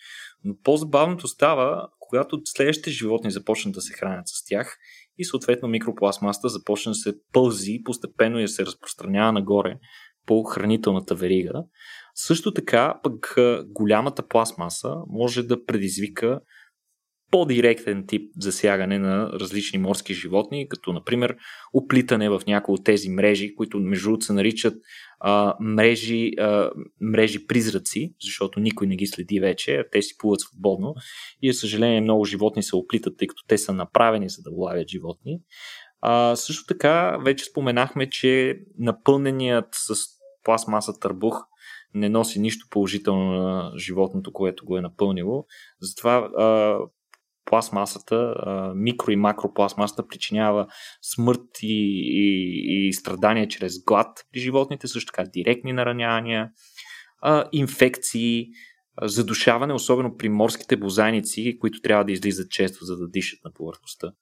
[0.45, 4.77] Но по-забавното става, когато следващите животни започнат да се хранят с тях
[5.19, 9.79] и съответно микропластмаста започне да се пълзи постепенно и да се разпространява нагоре
[10.27, 11.65] по хранителната верига.
[12.15, 13.37] Също така, пък
[13.67, 16.41] голямата пластмаса може да предизвика
[17.31, 21.37] по-директен тип засягане на различни морски животни, като например
[21.73, 24.75] оплитане в някои от тези мрежи, които между другото се наричат
[25.21, 30.95] а, мрежи, а, мрежи призраци, защото никой не ги следи вече, те си плуват свободно
[31.43, 34.89] и, за съжаление, много животни се оплитат, тъй като те са направени за да лавят
[34.89, 35.39] животни.
[36.01, 40.16] А, също така, вече споменахме, че напълненият с
[40.47, 41.45] пластмаса търбух
[41.95, 45.45] не носи нищо положително на животното, което го е напълнило.
[45.81, 46.79] Затова а,
[47.45, 50.67] пластмасата, а, микро и макропластмасата причинява
[51.15, 56.51] смърт и, и, и страдания чрез глад при животните, също така директни наранявания,
[57.23, 58.47] а, инфекции,
[59.03, 64.13] задушаване, особено при морските бозайници, които трябва да излизат често, за да дишат на повърхността.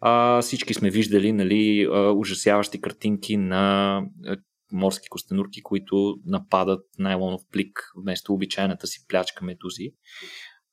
[0.00, 4.02] А, всички сме виждали нали, ужасяващи картинки на
[4.72, 9.90] морски костенурки, които нападат найлонов плик вместо обичайната си плячка медузи.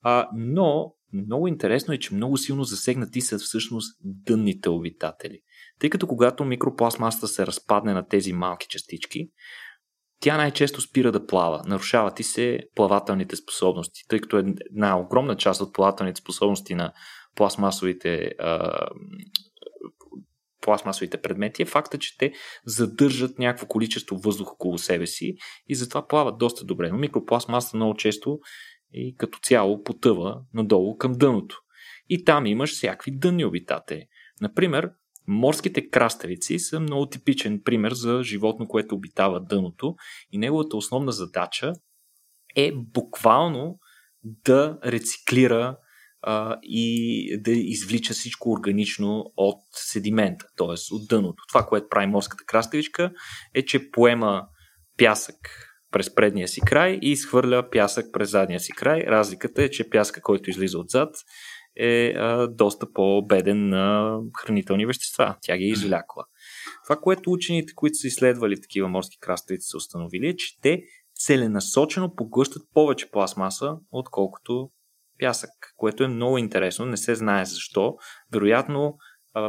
[0.02, 5.40] А, но много интересно е, че много силно засегнати са всъщност дънните обитатели.
[5.80, 9.30] Тъй като когато микропластмасата се разпадне на тези малки частички,
[10.20, 11.64] тя най-често спира да плава.
[11.66, 16.94] Нарушават и се плавателните способности, тъй като една огромна част от плавателните способности на
[17.36, 18.72] пластмасовите а,
[20.62, 22.34] пластмасовите предмети е факта, че те
[22.66, 25.36] задържат някакво количество въздух около себе си
[25.68, 26.90] и затова плават доста добре.
[26.92, 28.40] Но микропластмаса много често
[28.94, 31.58] и като цяло потъва надолу към дъното.
[32.10, 34.06] И там имаш всякакви дънни обитатели.
[34.42, 34.92] Например,
[35.28, 39.96] морските краставици са много типичен пример за животно, което обитава дъното
[40.32, 41.74] и неговата основна задача
[42.56, 43.80] е буквално
[44.24, 45.78] да рециклира
[46.22, 50.96] а, и да извлича всичко органично от седимента, т.е.
[50.96, 51.44] от дъното.
[51.48, 53.12] Това, което прави морската краставичка
[53.54, 54.44] е, че поема
[54.98, 55.36] пясък
[55.92, 59.02] през предния си край и изхвърля пясък през задния си край.
[59.08, 61.16] Разликата е, че пясъка, който излиза отзад,
[61.76, 65.36] е а, доста по-беден на хранителни вещества.
[65.42, 66.24] Тя ги е извлякла.
[66.86, 70.84] Това, което учените, които са изследвали такива морски краставици, са установили, е, че те
[71.16, 74.70] целенасочено поглъщат повече пластмаса, отколкото
[75.22, 76.86] пясък, което е много интересно.
[76.86, 77.96] Не се знае защо.
[78.34, 78.96] Вероятно,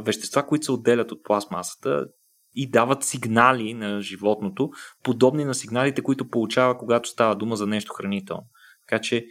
[0.05, 2.07] вещества, които се отделят от пластмасата,
[2.55, 4.71] и дават сигнали на животното,
[5.03, 8.45] подобни на сигналите, които получава, когато става дума за нещо хранително.
[8.89, 9.27] Така че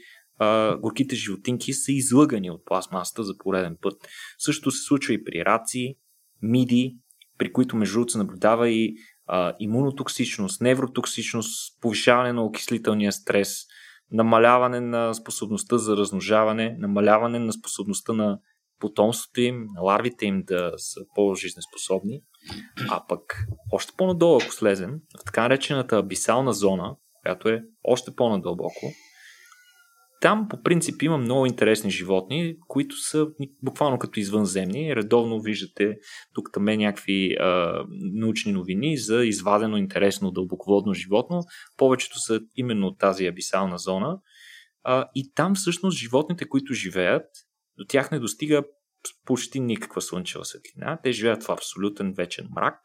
[0.79, 4.07] горките животинки са излъгани от пластмасата за пореден път.
[4.37, 5.95] Също се случва и при раци,
[6.41, 6.97] миди,
[7.37, 8.95] при които между другото се наблюдава и
[9.27, 13.65] а, имунотоксичност, невротоксичност, повишаване на окислителния стрес,
[14.11, 18.39] намаляване на способността за размножаване, намаляване на способността на
[18.79, 22.21] потомството им, на ларвите им да са по-жизнеспособни.
[22.89, 28.85] А пък още по-надолу, ако слезем, в така наречената абисална зона, която е още по-надълбоко,
[30.21, 33.27] там по принцип има много интересни животни, които са
[33.63, 34.95] буквално като извънземни.
[34.95, 35.97] Редовно виждате
[36.33, 41.43] тук там е някакви а, научни новини за извадено интересно дълбоководно животно.
[41.77, 44.19] Повечето са именно от тази абисална зона.
[44.83, 47.25] А, и там всъщност животните, които живеят,
[47.77, 48.63] до тях не достига
[49.25, 50.99] почти никаква слънчева светлина.
[51.03, 52.79] Те живеят в абсолютен вечен мрак,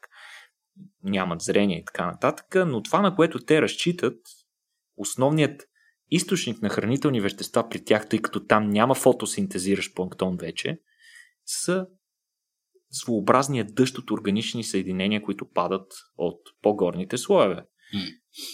[1.03, 4.19] нямат зрение и така нататък, но това, на което те разчитат,
[4.97, 5.63] основният
[6.11, 10.79] източник на хранителни вещества при тях, тъй като там няма фотосинтезиращ планктон вече,
[11.47, 11.87] са
[12.91, 17.65] своеобразния дъжд от органични съединения, които падат от по-горните слоеве.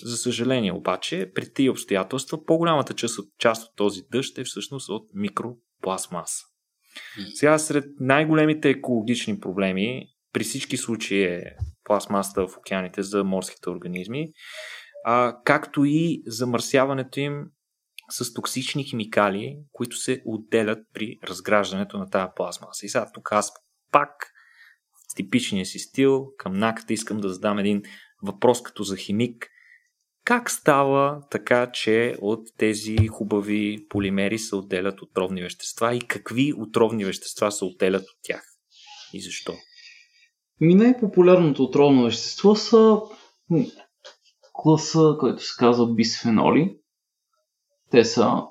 [0.05, 4.89] За съжаление обаче, при тези обстоятелства, по-голямата част от, част от този дъжд е всъщност
[4.89, 6.45] от микропластмаса.
[7.35, 11.43] Сега сред най-големите екологични проблеми при всички случаи е
[11.85, 14.33] пластмасата в океаните за морските организми,
[15.05, 17.45] а, както и замърсяването им
[18.11, 22.87] с токсични химикали, които се отделят при разграждането на тази пластмаса.
[22.87, 23.53] И сега тук аз
[23.93, 24.33] пак
[25.13, 27.83] в типичния си стил към наката искам да задам един
[28.23, 29.49] въпрос като за химик.
[30.25, 37.05] Как става така, че от тези хубави полимери се отделят отровни вещества и какви отровни
[37.05, 38.43] вещества се отделят от тях?
[39.13, 39.53] И защо?
[40.61, 43.01] Ми най-популярното отровно вещество са
[44.53, 46.77] класа, който се казва бисфеноли.
[47.91, 48.43] Те са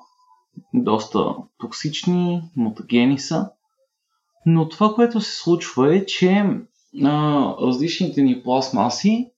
[0.74, 3.50] доста токсични, мутагени са.
[4.46, 6.44] Но това, което се случва е, че
[7.04, 9.30] а, различните ни пластмаси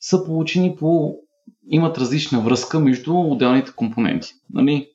[0.00, 1.14] са получени по...
[1.66, 4.34] имат различна връзка между отделните компоненти.
[4.50, 4.90] Нали?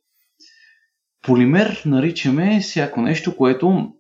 [1.22, 3.94] Полимер наричаме всяко нещо, което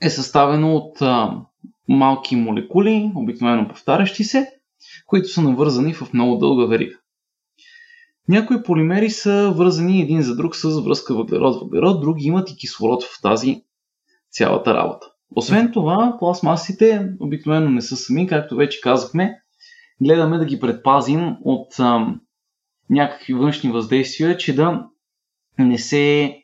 [0.00, 1.40] е съставено от а,
[1.88, 4.50] малки молекули, обикновено повтарящи се,
[5.06, 6.96] които са навързани в много дълга верига.
[8.28, 13.20] Някои полимери са вързани един за друг с връзка въглерод-въглерод, други имат и кислород в
[13.22, 13.62] тази
[14.30, 15.06] цялата работа.
[15.36, 19.40] Освен това, пластмасите обикновено не са сами, както вече казахме,
[20.00, 22.20] гледаме да ги предпазим от ам,
[22.90, 24.86] някакви външни въздействия, че да
[25.58, 26.36] не се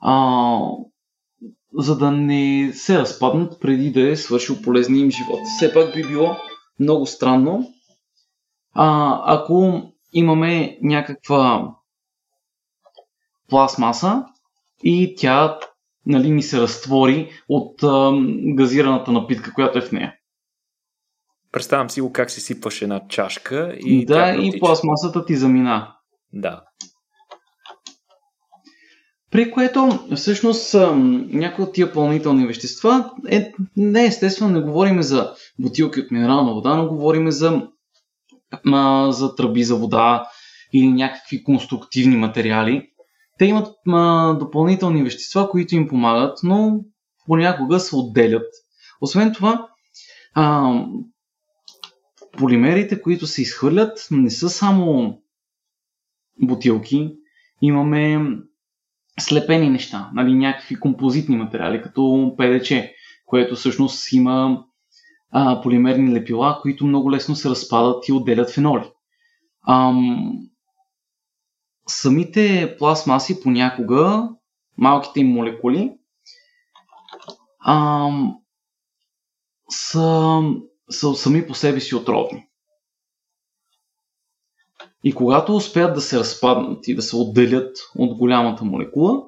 [0.00, 0.58] а,
[1.78, 5.40] за да не се разпаднат преди да е свършил полезния им живот.
[5.56, 6.36] Все пак би било
[6.80, 7.74] много странно,
[8.74, 11.74] а, ако имаме някаква
[13.48, 14.24] пластмаса
[14.82, 15.58] и тя
[16.06, 18.12] нали, ни се разтвори от а,
[18.54, 20.14] газираната напитка, която е в нея.
[21.52, 24.06] Представям си го как си сипваш една чашка и.
[24.06, 25.96] Да, и пластмасата ти замина.
[26.32, 26.67] Да.
[29.30, 36.00] При което всъщност някои от тия пълнителни вещества е, не естествено не говорим за бутилки
[36.00, 37.68] от минерална вода, но говорим за,
[38.72, 40.28] а, за тръби за вода
[40.72, 42.90] или някакви конструктивни материали.
[43.38, 46.80] Те имат а, допълнителни вещества, които им помагат, но
[47.26, 48.46] понякога се отделят.
[49.00, 49.68] Освен това,
[50.34, 50.72] а,
[52.38, 55.18] полимерите, които се изхвърлят, не са само
[56.42, 57.12] бутилки.
[57.62, 58.18] Имаме
[59.18, 62.72] слепени неща, нали, някакви композитни материали, като ПДЧ,
[63.26, 64.64] което всъщност има
[65.30, 68.90] а, полимерни лепила, които много лесно се разпадат и отделят феноли.
[69.68, 70.32] Ам,
[71.88, 74.28] самите пластмаси понякога,
[74.78, 75.92] малките им молекули,
[77.66, 78.36] ам,
[79.68, 80.42] са,
[80.90, 82.47] са сами по себе си отровни.
[85.04, 89.22] И когато успеят да се разпаднат и да се отделят от голямата молекула,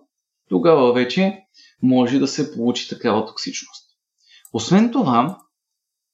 [0.49, 1.45] тогава вече
[1.83, 3.87] може да се получи такава токсичност.
[4.53, 5.39] Освен това,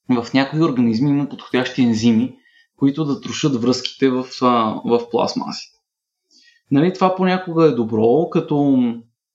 [0.09, 2.37] в някои организми има подходящи ензими,
[2.77, 4.27] които да трошат връзките в,
[4.85, 5.77] в пластмасите.
[6.71, 8.77] Нали, това понякога е добро, като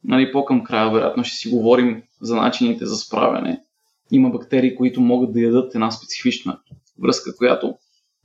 [0.05, 3.63] нали, по-към края, вероятно, ще си говорим за начините за справяне.
[4.11, 6.59] Има бактерии, които могат да ядат една специфична
[7.03, 7.75] връзка, която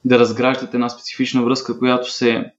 [0.06, 2.54] да разграждат една специфична връзка, която се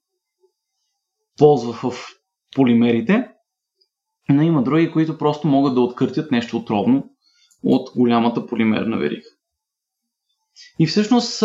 [1.39, 2.07] ползва в
[2.55, 3.28] полимерите.
[4.28, 7.11] Но има други, които просто могат да откъртят нещо отровно
[7.62, 9.28] от голямата полимерна верига.
[10.78, 11.45] И всъщност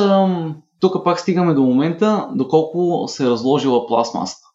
[0.79, 4.47] тук пак стигаме до момента, доколко се е разложила пластмасата.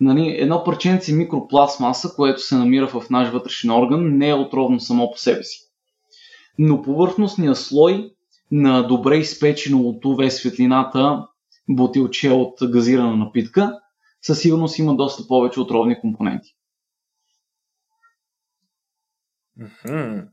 [0.00, 5.10] Нали, едно парченце микропластмаса, което се намира в наш вътрешен орган, не е отровно само
[5.10, 5.60] по себе си.
[6.58, 8.13] Но повърхностният слой
[8.50, 11.26] на добре изпечено от UV светлината
[11.68, 13.78] бутилче от газирана напитка,
[14.22, 16.56] със сигурност има доста повече отровни компоненти.
[19.60, 20.28] Mm-hmm.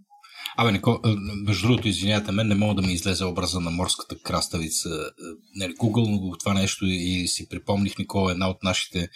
[0.57, 4.15] Абе, Нико, е, между другото, извинявайте, мен не мога да ми излезе образа на морската
[4.23, 4.89] краставица.
[4.89, 5.23] Е,
[5.55, 9.09] нали, Google това нещо и си припомних, Никола, една от нашите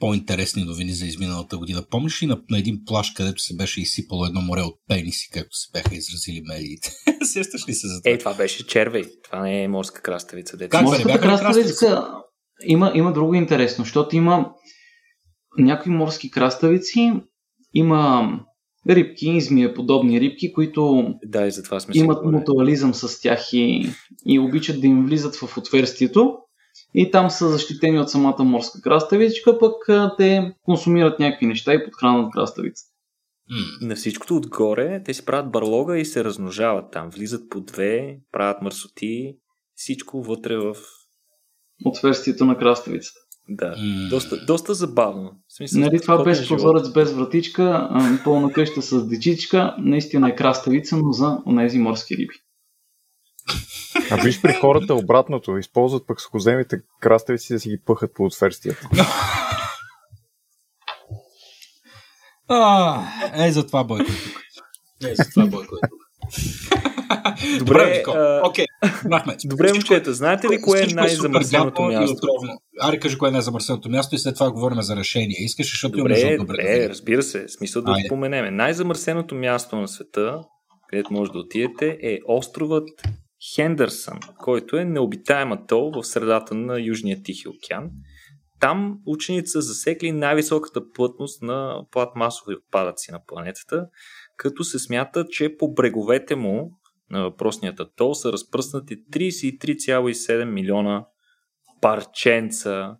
[0.00, 1.84] по-интересни новини за изминалата година.
[1.90, 5.56] Помниш ли на, на един плаш, където се беше изсипало едно море от пениси, както
[5.56, 6.92] се бяха изразили медиите?
[7.22, 8.10] Сещаш ли се за това?
[8.14, 9.04] Е, това беше червей.
[9.24, 10.58] Това не е морска краставица.
[10.58, 12.08] Как Морската краставица
[12.66, 14.52] има, има друго интересно, защото има
[15.58, 17.12] някои морски краставици,
[17.74, 18.32] има
[18.90, 23.88] рибки, змия подобни рибки, които да, и затова сме имат мутуализъм с тях и,
[24.26, 26.38] и обичат да им влизат в отверстието
[26.98, 29.74] и там са защитени от самата морска краставичка, пък
[30.18, 32.92] те консумират някакви неща и подхранват краставицата.
[33.80, 37.10] На всичкото отгоре те си правят барлога и се размножават там.
[37.10, 39.36] Влизат по две, правят мърсоти,
[39.74, 40.76] всичко вътре в...
[41.84, 43.20] Отверстието на краставицата.
[43.48, 44.08] Да, mm.
[44.08, 45.30] доста, доста забавно.
[45.48, 47.88] В смисъл, нали, това без прозорец, без вратичка,
[48.24, 52.34] пълна къща с дечичка, наистина е краставица, но за тези морски риби.
[54.10, 55.58] А виж при хората обратното.
[55.58, 58.88] Използват пък сухоземите краставици да си ги пъхат по отверстията.
[62.48, 63.02] А,
[63.46, 64.42] е, за това Бойко е тук.
[65.10, 66.06] Е, за това Бойко е тук.
[67.58, 68.02] Добре,
[68.44, 68.64] окей.
[69.44, 72.28] Добре, момчета, знаете ли кое е най-замърсеното място?
[72.80, 75.36] Ари, кажи кое е най-замърсеното място и след това говорим за решение.
[75.38, 76.56] Искаш, защото добре, имаме добре.
[76.56, 77.48] Добре, разбира се.
[77.48, 78.50] Смисъл да го споменеме.
[78.50, 80.40] Най-замърсеното място на света,
[80.90, 82.88] където може да отидете, е островът
[83.54, 87.90] Хендърсън, който е необитаем атол в средата на Южния Тихи океан.
[88.60, 93.86] Там ученици са засекли най-високата плътност на пластмасови отпадъци на планетата,
[94.36, 96.70] като се смята, че по бреговете му
[97.10, 101.04] на въпросният атол са разпръснати 33,7 милиона
[101.80, 102.96] парченца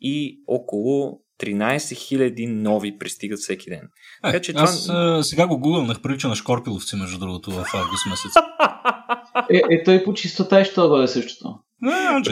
[0.00, 3.78] и около 13 000 нови пристигат всеки ден.
[3.78, 3.88] Е,
[4.22, 5.22] така, че аз това...
[5.22, 8.32] сега го гугълнах, прилича на Шкорпиловци, между другото, в август месец.
[9.50, 11.58] Е, е той по чистота и що бъде същото.
[11.80, 12.22] Не,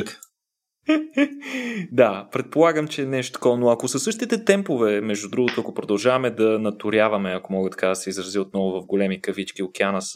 [1.92, 6.30] да, предполагам, че е нещо такова, но ако са същите темпове, между другото, ако продължаваме
[6.30, 10.14] да наторяваме, ако мога така да се изрази отново в големи кавички океана с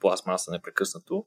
[0.00, 1.24] пластмаса непрекъснато,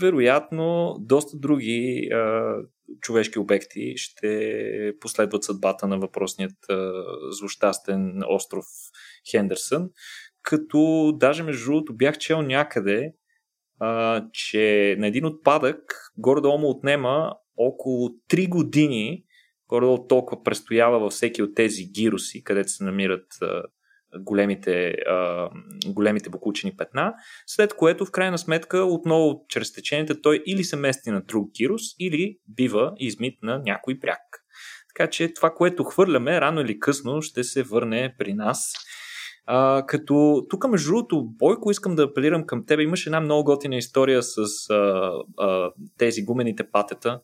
[0.00, 2.54] вероятно доста други а,
[3.00, 6.92] човешки обекти ще последват съдбата на въпросният а,
[7.30, 8.64] злощастен остров
[9.30, 9.90] Хендерсън,
[10.42, 13.12] като даже между другото бях чел някъде,
[13.80, 19.24] а, че на един отпадък горе-долу му отнема около 3 години,
[19.68, 23.62] горе-долу толкова престоява във всеки от тези гируси, където се намират а,
[24.18, 25.48] големите, а,
[25.86, 27.14] големите бокучени петна,
[27.46, 31.82] след което в крайна сметка отново чрез течението той или се мести на друг гирус,
[32.00, 34.20] или бива измит на някой бряг.
[34.94, 38.72] Така че това, което хвърляме, рано или късно ще се върне при нас
[39.46, 42.80] а, като тук, между другото, Бойко, искам да апелирам към теб.
[42.80, 47.20] Имаш една много готина история с а, а, тези гумените патета,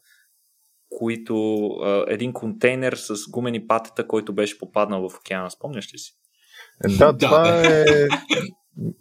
[0.98, 5.50] които а, един контейнер с гумени патета, който беше попаднал в океана.
[5.50, 6.12] Спомняш ли си?
[6.98, 7.84] Да, това е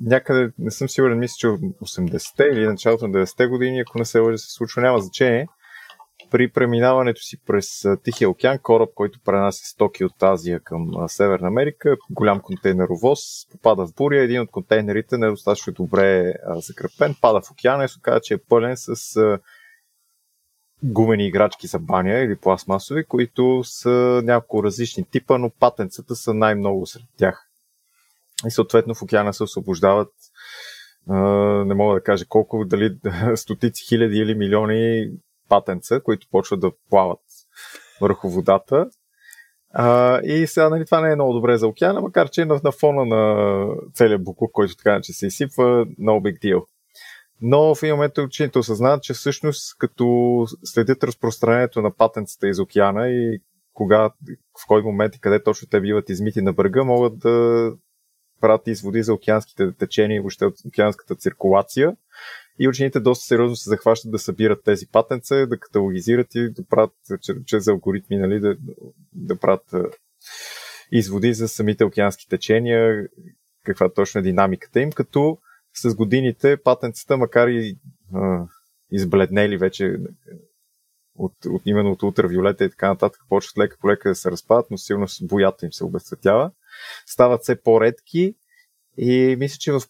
[0.01, 4.19] някъде, не съм сигурен, мисля, че 80-те или началото на 90-те години, ако не се
[4.19, 5.47] лъжа, се случва, няма значение.
[6.31, 11.97] При преминаването си през Тихия океан, кораб, който пренася стоки от Азия към Северна Америка,
[12.09, 13.19] голям контейнеровоз,
[13.51, 17.87] попада в буря, един от контейнерите не е достатъчно добре закрепен, пада в океана и
[17.87, 19.39] се оказа, че е пълен с
[20.83, 26.85] гумени играчки за баня или пластмасови, които са няколко различни типа, но патенцата са най-много
[26.85, 27.49] сред тях.
[28.47, 30.13] И съответно в океана се освобождават
[31.65, 32.97] не мога да кажа колко, дали
[33.35, 35.11] стотици хиляди или милиони
[35.49, 37.21] патенца, които почват да плават
[38.01, 38.89] върху водата.
[39.73, 42.71] А, и сега, нали, това не е много добре за океана, макар че на, на
[42.71, 46.65] фона на целият буклук, който така че се изсипва, no big deal.
[47.41, 53.09] Но в един момент учените осъзнават, че всъщност като следят разпространението на патенцата из океана
[53.09, 53.41] и
[53.73, 54.09] кога,
[54.63, 57.71] в кой момент и къде точно те биват измити на бърга, могат да
[58.41, 61.95] правят изводи за океанските течения и въобще океанската циркулация.
[62.59, 66.93] И учените доста сериозно се захващат да събират тези патенца, да каталогизират и да правят
[67.45, 68.57] чрез алгоритми, нали, да,
[69.13, 69.75] да правят
[70.91, 73.07] изводи за самите океански течения,
[73.65, 75.37] каква точно е динамиката им, като
[75.73, 77.77] с годините патенцата, макар и
[78.13, 78.45] а,
[78.91, 79.97] избледнели вече
[81.15, 84.65] от, от именно от ултравиолета и така нататък, почват лека по лека да се разпадат,
[84.71, 86.51] но силно боята им се обезцветява.
[87.05, 88.35] Стават все по-редки
[88.97, 89.81] и мисля, че в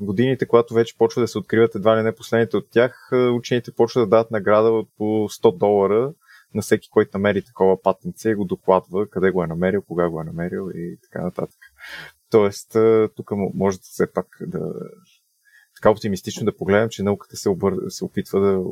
[0.00, 4.02] годините, когато вече почва да се откриват едва ли не последните от тях, учените почват
[4.02, 6.12] да дадат награда от по 100 долара
[6.54, 10.20] на всеки, който намери такова патенце и го докладва къде го е намерил, кога го
[10.20, 11.58] е намерил и така нататък.
[12.30, 12.76] Тоест,
[13.16, 14.72] тук може все пак да
[15.76, 17.74] така оптимистично да погледнем, че науката се, обър...
[17.88, 18.64] се опитва да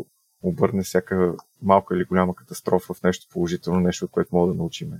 [0.42, 4.90] обърне всяка малка или голяма катастрофа в нещо положително, нещо, от което мога да научим.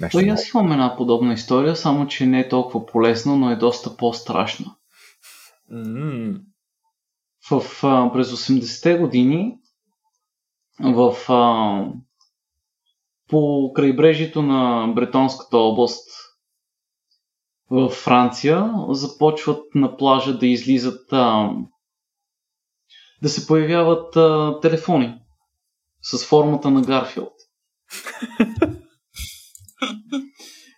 [0.00, 3.56] Нещо Той аз имам една подобна история, само че не е толкова полезна, но е
[3.56, 4.74] доста по-страшна.
[5.72, 6.40] Mm.
[7.50, 9.58] В, а, през 80-те години
[10.80, 11.86] в, а,
[13.28, 16.10] по крайбрежието на Бретонската област
[17.70, 21.50] в Франция започват на плажа да излизат а,
[23.22, 25.14] да се появяват а, телефони
[26.02, 27.32] с формата на Гарфилд.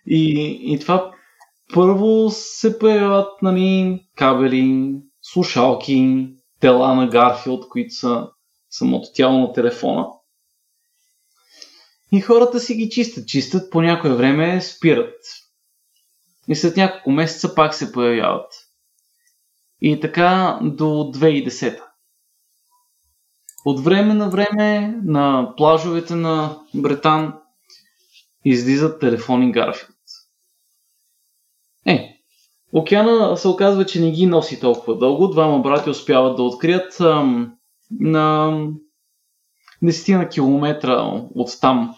[0.07, 1.11] и, и това
[1.73, 6.27] първо се появяват нали, кабели, слушалки,
[6.59, 8.27] тела на Гарфилд, които са
[8.69, 10.07] самото тяло на телефона.
[12.11, 13.27] И хората си ги чистят.
[13.27, 15.15] Чистят, по някое време спират.
[16.47, 18.53] И след няколко месеца пак се появяват.
[19.81, 21.81] И така до 2010.
[23.65, 27.33] От време на време на плажовете на Бретан
[28.49, 29.97] излизат телефони Гарфилд.
[31.85, 32.17] Е,
[32.73, 35.27] океана се оказва, че не ги носи толкова дълго.
[35.27, 37.53] Двама брати успяват да открият ам,
[37.99, 38.57] на
[39.81, 40.93] десетина километра
[41.35, 41.95] от там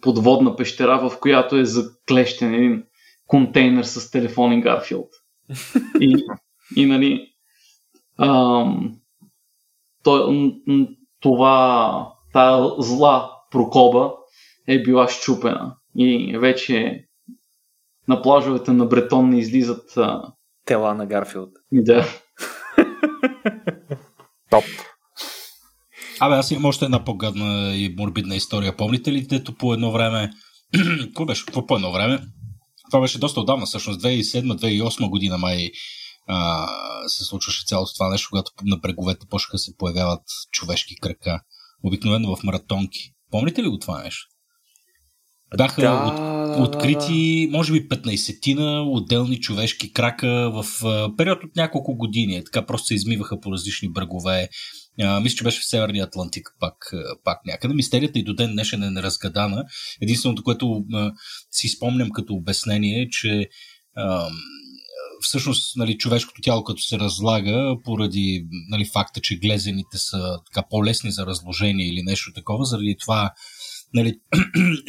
[0.00, 2.84] подводна пещера, в която е заклещен един
[3.26, 5.08] контейнер с телефони Гарфилд.
[6.00, 6.26] И,
[6.76, 7.32] и нали,
[8.18, 8.96] ам,
[11.20, 14.12] това, тая зла прокоба
[14.68, 17.04] е била щупена и вече
[18.08, 19.98] на плажовете на Бретон не излизат
[20.64, 21.50] тела на Гарфилд.
[21.72, 22.06] Да.
[24.50, 24.64] Топ.
[26.20, 28.76] Абе, аз имам още една по-гадна и морбидна история.
[28.76, 30.30] Помните ли, дето по едно време...
[31.00, 31.46] Какво беше?
[31.46, 32.20] По, по едно време?
[32.90, 35.70] Това беше доста отдавна, всъщност 2007-2008 година май
[36.28, 36.68] а,
[37.06, 41.40] се случваше цялото това нещо, когато на бреговете почнаха се появяват човешки крака.
[41.82, 43.12] Обикновено в маратонки.
[43.30, 44.35] Помните ли го това нещо?
[45.56, 45.92] Бяха да,
[46.58, 52.44] от, открити, може би 15-тина отделни човешки крака в а, период от няколко години.
[52.44, 54.48] Така просто се измиваха по различни брегове.
[55.02, 56.74] А, мисля, че беше в Северния Атлантик пак,
[57.24, 57.74] пак някъде.
[57.74, 59.64] Мистерията и до ден днешен е неразгадана.
[60.02, 61.12] Единственото, което а,
[61.50, 63.48] си спомням като обяснение е, че
[63.96, 64.28] а,
[65.20, 71.12] всъщност нали, човешкото тяло като се разлага поради нали, факта, че глезените са така по-лесни
[71.12, 73.30] за разложение или нещо такова, заради това
[73.94, 74.20] нали,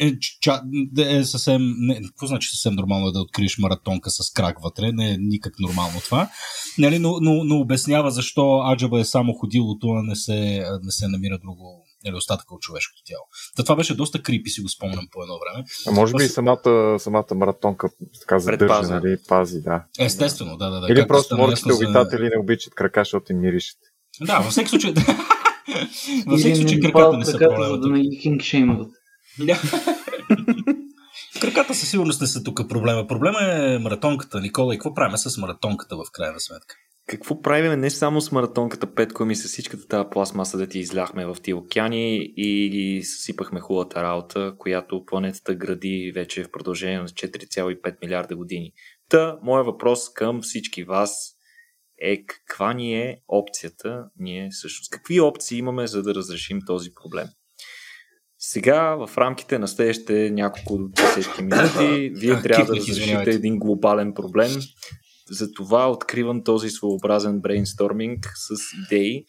[0.00, 4.92] е, е съвсем, не, какво значи съвсем нормално е да откриеш маратонка с крак вътре,
[4.92, 6.30] не е никак нормално това,
[6.78, 11.08] нали, но, но, но обяснява защо Аджаба е само ходилото, а не се, не се
[11.08, 13.24] намира друго недостатъка от човешкото тяло.
[13.56, 15.64] Та това беше доста крипи, си го спомням по едно време.
[15.86, 17.88] А може би и самата, самата маратонка
[18.20, 19.84] така задържа, нали, пази, да.
[19.98, 20.80] Естествено, да, да.
[20.80, 20.92] да.
[20.92, 22.30] Или просто морските обитатели за...
[22.34, 23.78] не обичат крака, защото им миришат.
[24.20, 24.94] Да, във всеки случай.
[26.26, 27.64] във всеки случай краката не са проблема.
[27.64, 28.90] За да не ги кингшеймват.
[31.40, 33.06] Краката със сигурност не са тук проблема.
[33.06, 34.74] Проблема е маратонката, Никола.
[34.74, 36.74] И какво правим с маратонката в крайна сметка?
[37.08, 41.26] Какво правим не само с маратонката Петко, ми с всичката тази пластмаса да ти изляхме
[41.26, 47.96] в тия океани и съсипахме хубавата работа, която планетата гради вече в продължение на 4,5
[48.02, 48.72] милиарда години.
[49.08, 51.37] Та, моят въпрос към всички вас
[52.00, 57.26] е каква ни е опцията, ние всъщност, какви опции имаме за да разрешим този проблем.
[58.38, 64.14] Сега, в рамките на следващите няколко десетки минути, вие а, трябва да разрешите един глобален
[64.14, 64.50] проблем.
[65.30, 69.24] Затова откривам този своеобразен брейнсторминг с идеи,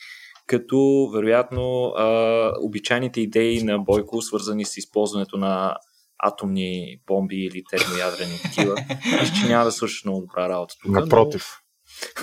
[0.47, 5.75] като вероятно а, обичайните идеи на Бойко, свързани с използването на
[6.23, 8.75] атомни бомби или термоядрени такива,
[9.21, 10.91] мисля, че няма да свършиш много добра работа тук.
[10.91, 11.45] Напротив.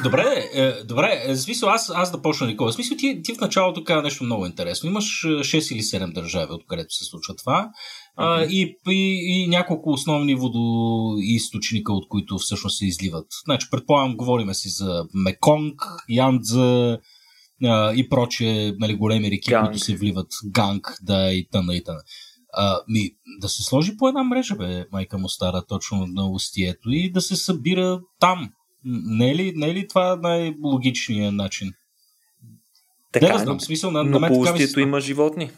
[0.03, 1.22] Добре, е, добре.
[1.27, 2.72] Е, смисъл, аз, аз да почна Никола.
[2.72, 4.89] Смисъл, ти, ти в началото каза нещо много интересно.
[4.89, 7.70] Имаш 6 или 7 държави, от където се случва това.
[8.18, 8.49] Uh-huh.
[8.49, 13.27] И, и, и няколко основни водоисточника, от които всъщност се изливат.
[13.45, 16.99] Значи, предполагам, говориме си за Меконг, Янза
[17.64, 19.66] а, и прочие нали, големи реки, Ганг.
[19.66, 20.29] които се вливат.
[20.45, 22.01] Ганг, да, и тъна, и тъна.
[22.53, 23.11] А, ми,
[23.41, 27.20] да се сложи по една мрежа, бе, майка му стара, точно на устието и да
[27.20, 28.51] се събира там.
[28.87, 31.72] Не е ли, не е ли това най-логичният начин?
[33.12, 35.51] Така, да, знам, смисъл, на, но на по устието има животни.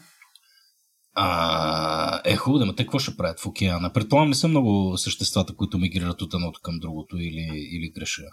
[1.13, 3.93] А, е хубаво, но те какво ще правят в океана?
[3.93, 8.23] Предполагам, не са много съществата, които мигрират от едното към другото или, или греша.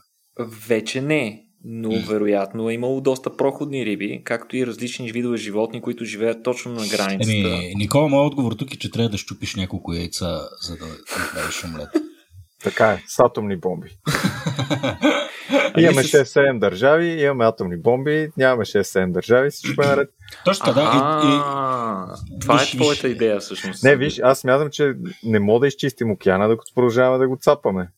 [0.69, 2.07] Вече не, но mm.
[2.07, 6.87] вероятно е имало доста проходни риби, както и различни видове животни, които живеят точно на
[6.87, 7.33] границата.
[7.33, 10.87] Еми, Никола, моят отговор тук е, че трябва да щупиш няколко яйца, за да
[11.19, 11.89] направиш омлет.
[12.65, 13.89] Така е, с атомни бомби.
[15.79, 20.11] имаме 6-7 държави, имаме атомни бомби, нямаме 6-7 държави, всичко е наред.
[20.45, 21.21] Точно така, да.
[21.25, 22.41] И, и...
[22.41, 23.85] Това е твоята идея всъщност.
[23.85, 24.95] Не, виж, аз смятам, че
[25.25, 27.89] не мога да изчистим океана, докато продължаваме да го цапаме.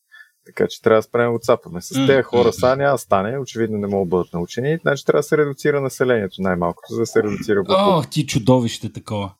[0.47, 1.83] Така че трябва да спрем да го цапаме.
[1.83, 5.19] С тези хора са няма да стане, очевидно не могат да бъдат научени, значи трябва
[5.19, 9.33] да се редуцира населението най-малкото, за да се редуцира О, ти чудовище такова.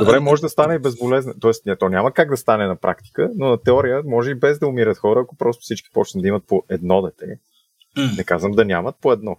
[0.00, 1.38] Добре, може да стане и безболезнено.
[1.40, 4.58] Тоест, не, то няма как да стане на практика, но на теория може и без
[4.58, 7.26] да умират хора, ако просто всички почнат да имат по едно дете.
[8.16, 9.36] Не казвам да нямат по едно.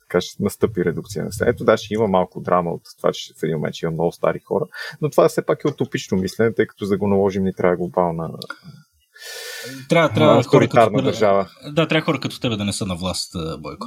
[0.00, 1.64] Така ще настъпи редукция на населението.
[1.64, 4.38] Да, ще има малко драма от това, че в един момент ще има много стари
[4.38, 4.64] хора,
[5.00, 7.76] но това все пак е утопично мислене, тъй като за да го наложим ни трябва
[7.76, 8.30] глобална
[9.88, 11.48] трябва, трябва хора като, държава.
[11.66, 13.86] Да, трябва хора като тебе да не са на власт, Бойко.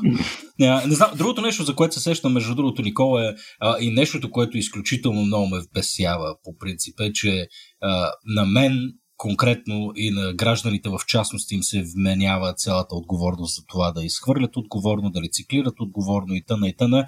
[0.59, 3.93] не, не знам, другото нещо, за което се сещам, между другото, Никола, е а, и
[3.93, 7.47] нещото, което изключително много ме вбесява по принцип, е, че
[7.81, 13.65] а, на мен конкретно и на гражданите в частност им се вменява цялата отговорност за
[13.65, 17.05] това да изхвърлят отговорно, да рециклират отговорно и тъна и тъна.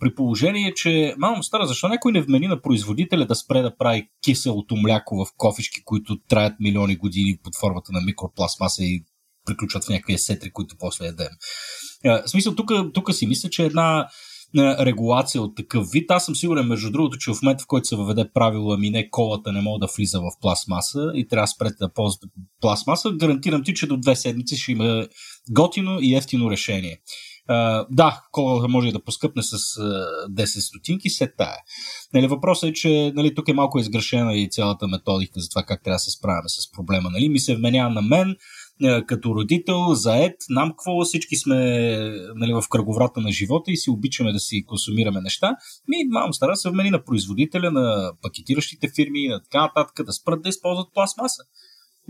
[0.00, 4.08] При положение, че малко стара, защо някой не вмени на производителя да спре да прави
[4.24, 9.04] киселото мляко в кофишки, които траят милиони години под формата на микропластмаса и
[9.46, 11.30] приключват в някакви сетри, които после едем.
[12.04, 12.54] В смисъл,
[12.94, 14.08] тук си мисля, че една
[14.56, 16.10] регулация от такъв вид.
[16.10, 19.10] Аз съм сигурен, между другото, че в момента, в който се въведе правило, ами не
[19.10, 22.26] колата не мога да влиза в пластмаса и трябва да спрете да ползвате
[22.60, 25.06] пластмаса, гарантирам ти, че до две седмици ще има
[25.50, 27.00] готино и ефтино решение.
[27.50, 31.56] Uh, да, колата може да поскъпне с uh, 10 стотинки, се тая.
[32.14, 35.82] Нали, въпросът е, че нали, тук е малко изгрешена и цялата методика за това как
[35.84, 37.10] трябва да се справяме с проблема.
[37.10, 38.36] Нали, ми се вменява на мен, е,
[39.06, 41.56] като родител, заед, нам какво, всички сме
[42.34, 45.56] нали, в кръговрата на живота и си обичаме да си консумираме неща.
[45.88, 50.12] Ми, мам стара се вмени на производителя, на пакетиращите фирми и на така нататък да
[50.12, 51.42] спрат да използват пластмаса.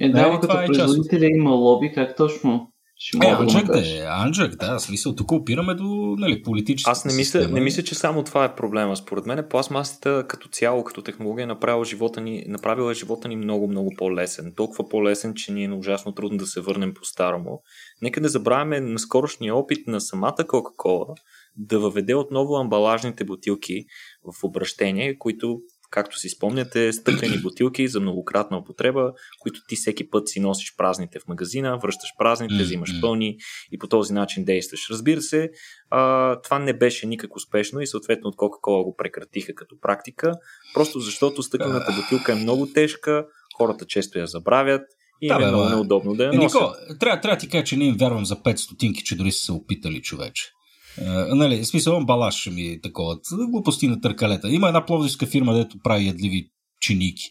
[0.01, 2.74] Е, да, нали, като е производителя има лоби, как точно
[3.07, 4.05] ще е, Анджак да е.
[4.07, 4.79] Анджак, да.
[4.79, 6.91] Смисъл, тук опираме до нали, политически.
[6.91, 8.97] Аз не мисля, не мисля, че само това е проблема.
[8.97, 13.37] Според мен пластмасата като цяло, като технология, е направила живота ни, направила е живота ни
[13.37, 14.53] много, много по-лесен.
[14.57, 17.63] Толкова по-лесен, че ни е ужасно трудно да се върнем по-старому.
[18.03, 21.15] Нека не забравяме на скорошния опит на самата Кока-Кола
[21.57, 23.85] да въведе отново амбалажните бутилки
[24.25, 25.61] в обращение, които
[25.95, 31.19] както си спомняте, стъклени бутилки за многократна употреба, които ти всеки път си носиш празните
[31.19, 33.39] в магазина, връщаш празните, взимаш пълни
[33.73, 34.91] и по този начин действаш.
[34.91, 35.51] Разбира се,
[35.91, 40.33] а, това не беше никак успешно и съответно от Coca-Cola го прекратиха като практика,
[40.75, 43.27] просто защото стъклената бутилка е много тежка,
[43.57, 44.83] хората често я забравят
[45.21, 46.61] и да, е много неудобно да я носят.
[46.61, 49.33] Нико, трябва, трябва да ти кажа, че не им вярвам за 5 стотинки, че дори
[49.33, 50.54] са се опитали човече.
[51.01, 53.17] Uh, нали, в смисъл, балаш ми е такова.
[53.51, 54.51] Глупости на търкалета.
[54.51, 56.51] Има една пловдивска фирма, дето прави ядливи
[56.85, 57.25] чиники,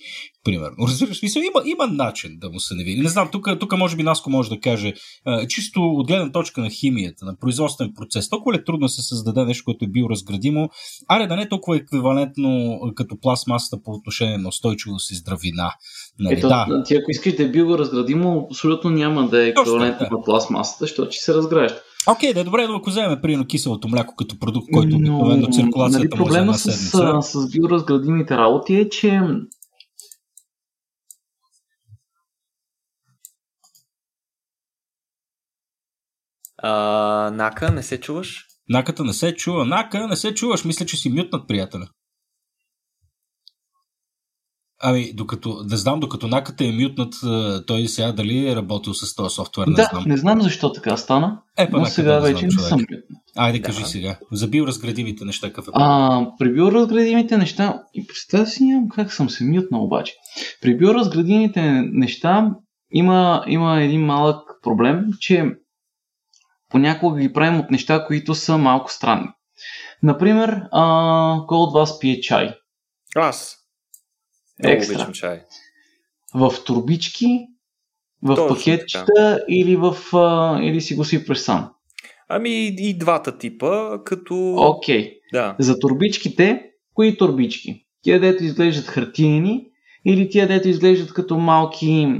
[0.43, 0.88] примерно.
[0.88, 3.01] Разбираш, смисъл, има, има начин да му се не види.
[3.01, 4.93] Не знам, тук, тук може би Наско може да каже,
[5.26, 9.01] а, чисто от гледна точка на химията, на производствен процес, толкова ли е трудно се
[9.01, 10.70] създаде нещо, което е биоразградимо,
[11.09, 15.72] аре да не е толкова еквивалентно като пластмасата по отношение на устойчивост и здравина.
[16.20, 16.84] Нали, Ето, да.
[16.86, 21.24] ти ако искаш да е биоразградимо, абсолютно няма да е еквивалентно на пластмасата, защото ще
[21.24, 21.80] се разгражда.
[22.08, 25.47] Окей, okay, да е добре, но ако вземем примерно киселото мляко като продукт, който обикновено
[25.51, 27.22] циркулацията нали, проблема една с, седмица.
[27.22, 29.22] с биоразградимите работи е, че
[36.66, 38.45] А, Нака, не се чуваш?
[38.70, 39.66] Наката не се чува.
[39.66, 40.66] Нака, не се чуваш.
[40.66, 41.88] Мисля, че си мютнат, приятеля.
[44.86, 47.14] Ами, докато, не знам, докато наката е мютнат,
[47.68, 50.04] той сега дали е работил с този софтуер, не да, знам.
[50.08, 53.04] не знам защо така стана, Е, па но сега да вече знам, не съм мютнат.
[53.38, 53.66] Айде, Да.
[53.66, 54.18] кажи сега.
[54.32, 59.30] За биоразградимите неща какъв е А, при биоразградимите неща, и представя си нямам как съм
[59.30, 60.14] се мютнал обаче.
[60.62, 61.62] При биоразградимите
[61.92, 62.52] неща
[62.92, 65.46] има, има един малък проблем, че
[66.70, 69.28] понякога ги правим от неща, които са малко странни.
[70.04, 72.54] Например, а, кой от вас пие чай?
[73.16, 73.56] Аз.
[74.64, 74.95] Много Екстра.
[74.95, 75.41] обичам чай.
[76.34, 77.47] В турбички,
[78.22, 81.70] в Точно пакетчета или, в, а, или си го сипваш сам?
[82.30, 84.55] Ами и двата типа, като...
[84.57, 85.20] Окей.
[85.34, 85.55] Да.
[85.59, 87.86] За турбичките, кои турбички?
[88.01, 89.68] Тия, дето изглеждат хартиени
[90.05, 92.20] или тия, дето изглеждат като малки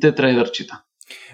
[0.00, 0.82] тетрайдърчета?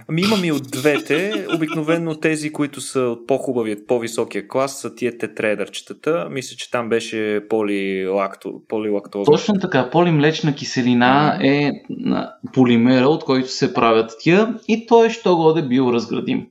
[0.09, 1.47] Ами имам и от двете.
[1.57, 6.29] Обикновено тези, които са от по-хубавият, по-високия клас, са тия тетрейдърчетата.
[6.31, 9.25] Мисля, че там беше полилакто, полилактоза.
[9.25, 15.37] Точно така, полимлечна киселина е на полимера, от който се правят тия и той що
[15.37, 16.47] годе биоразградим.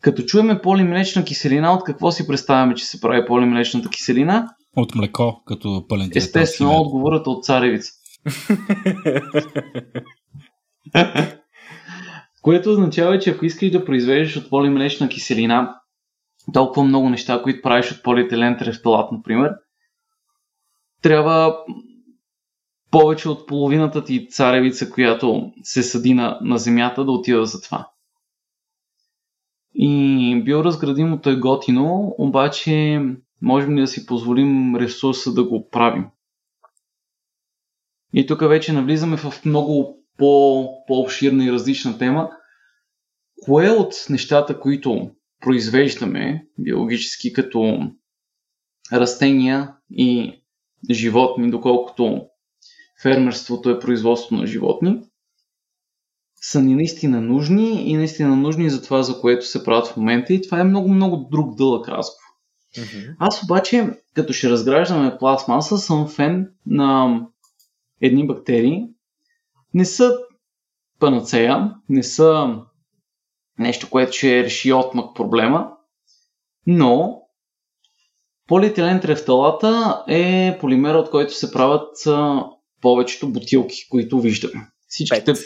[0.00, 4.48] Като чуеме полимлечна киселина, от какво си представяме, че се прави полимлечната киселина?
[4.76, 7.92] От млеко, като пълен Естествено, отговорът е от царевица.
[12.42, 15.80] Което означава, че ако искаш да произвеждаш от полимлечна киселина
[16.52, 19.52] толкова много неща, които правиш от полиетилен трефталат, например,
[21.02, 21.58] трябва
[22.90, 27.88] повече от половината ти царевица, която се съди на, на земята, да отива за това.
[29.74, 33.00] И биоразградимото е готино, обаче
[33.42, 36.06] можем ли да си позволим ресурса да го правим?
[38.12, 42.30] И тук вече навлизаме в много по, по-обширна и различна тема.
[43.44, 45.10] Кое от нещата, които
[45.40, 47.90] произвеждаме биологически като
[48.92, 50.42] растения и
[50.90, 52.26] животни, доколкото
[53.02, 55.02] фермерството е производство на животни,
[56.42, 60.34] са ни наистина нужни и наистина нужни за това, за което се правят в момента.
[60.34, 62.22] И това е много-много друг дълъг разговор.
[62.78, 63.12] Мгм.
[63.18, 67.20] Аз обаче, като ще разграждаме пластмаса, съм фен на
[68.00, 68.86] едни бактерии.
[69.74, 70.18] Не са
[70.98, 72.60] панацея, не са
[73.58, 75.70] нещо, което ще реши отмък проблема,
[76.66, 77.22] но
[78.46, 81.96] полиетилен трефталата е полимера, от който се правят
[82.80, 84.68] повечето бутилки, които виждаме.
[84.88, 85.38] Всичките, Пет.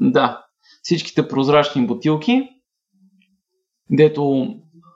[0.00, 0.44] да,
[0.82, 2.48] всичките прозрачни бутилки,
[3.90, 4.54] дето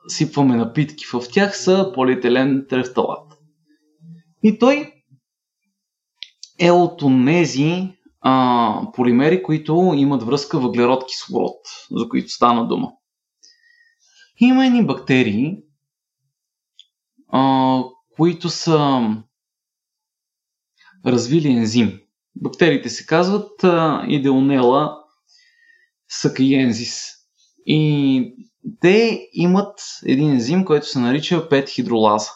[0.08, 3.32] сипваме напитки в тях, са полиетилен трефталат.
[4.42, 4.92] И той
[6.58, 11.60] е от онези а, полимери, които имат връзка въглерод-кислород,
[11.90, 12.92] за които стана дума.
[14.40, 15.56] Има едни бактерии,
[17.28, 17.82] а,
[18.16, 19.00] които са
[21.06, 22.00] развили ензим.
[22.36, 25.00] Бактериите се казват а, Ideonella
[26.10, 27.16] sacchiensis.
[27.66, 28.34] И
[28.80, 32.30] те имат един ензим, който се нарича 5-хидролаза.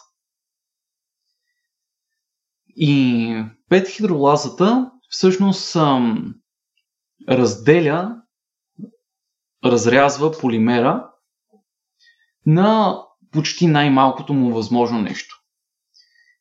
[2.75, 6.35] И 5-хидролазата всъщност ам,
[7.29, 8.21] разделя,
[9.65, 11.09] разрязва полимера
[12.45, 12.99] на
[13.31, 15.41] почти най-малкото му възможно нещо.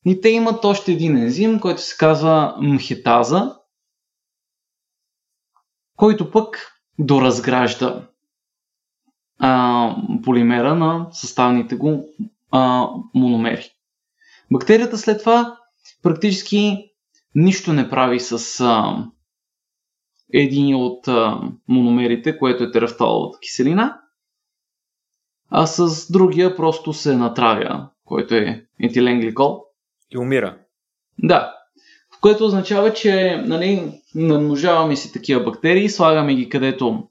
[0.07, 3.57] И те имат още един ензим, който се казва мхетаза,
[5.97, 8.09] който пък доразгражда
[9.39, 12.09] а, полимера на съставните го
[12.51, 13.71] а, мономери.
[14.53, 15.59] Бактерията след това
[16.03, 16.91] практически
[17.35, 18.97] нищо не прави с а,
[20.33, 24.01] един от а, мономерите, което е терафталовата киселина,
[25.51, 29.65] а с другия просто се натравя, който е етилен гликол.
[30.11, 30.59] И умира.
[31.19, 31.55] Да,
[32.17, 37.09] в което означава, че нали, намножаваме си такива бактерии, слагаме ги където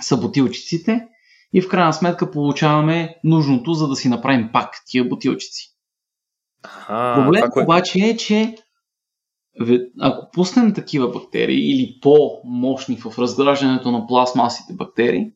[0.00, 1.08] са бутилчиците
[1.52, 5.74] и в крайна сметка получаваме нужното, за да си направим пак тия бутилчици.
[6.88, 7.62] А, Проблем това, кое...
[7.62, 8.54] обаче е, че
[10.00, 15.32] ако пуснем такива бактерии или по-мощни в разграждането на пластмасите бактерии,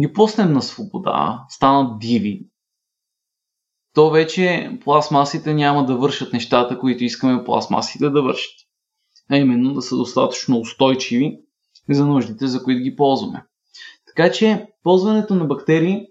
[0.00, 2.46] ги пуснем на свобода, станат диви,
[3.94, 8.54] то вече пластмасите няма да вършат нещата, които искаме пластмасите да вършат.
[9.30, 11.38] А именно да са достатъчно устойчиви
[11.90, 13.44] за нуждите, за които ги ползваме.
[14.06, 16.06] Така че ползването на бактерии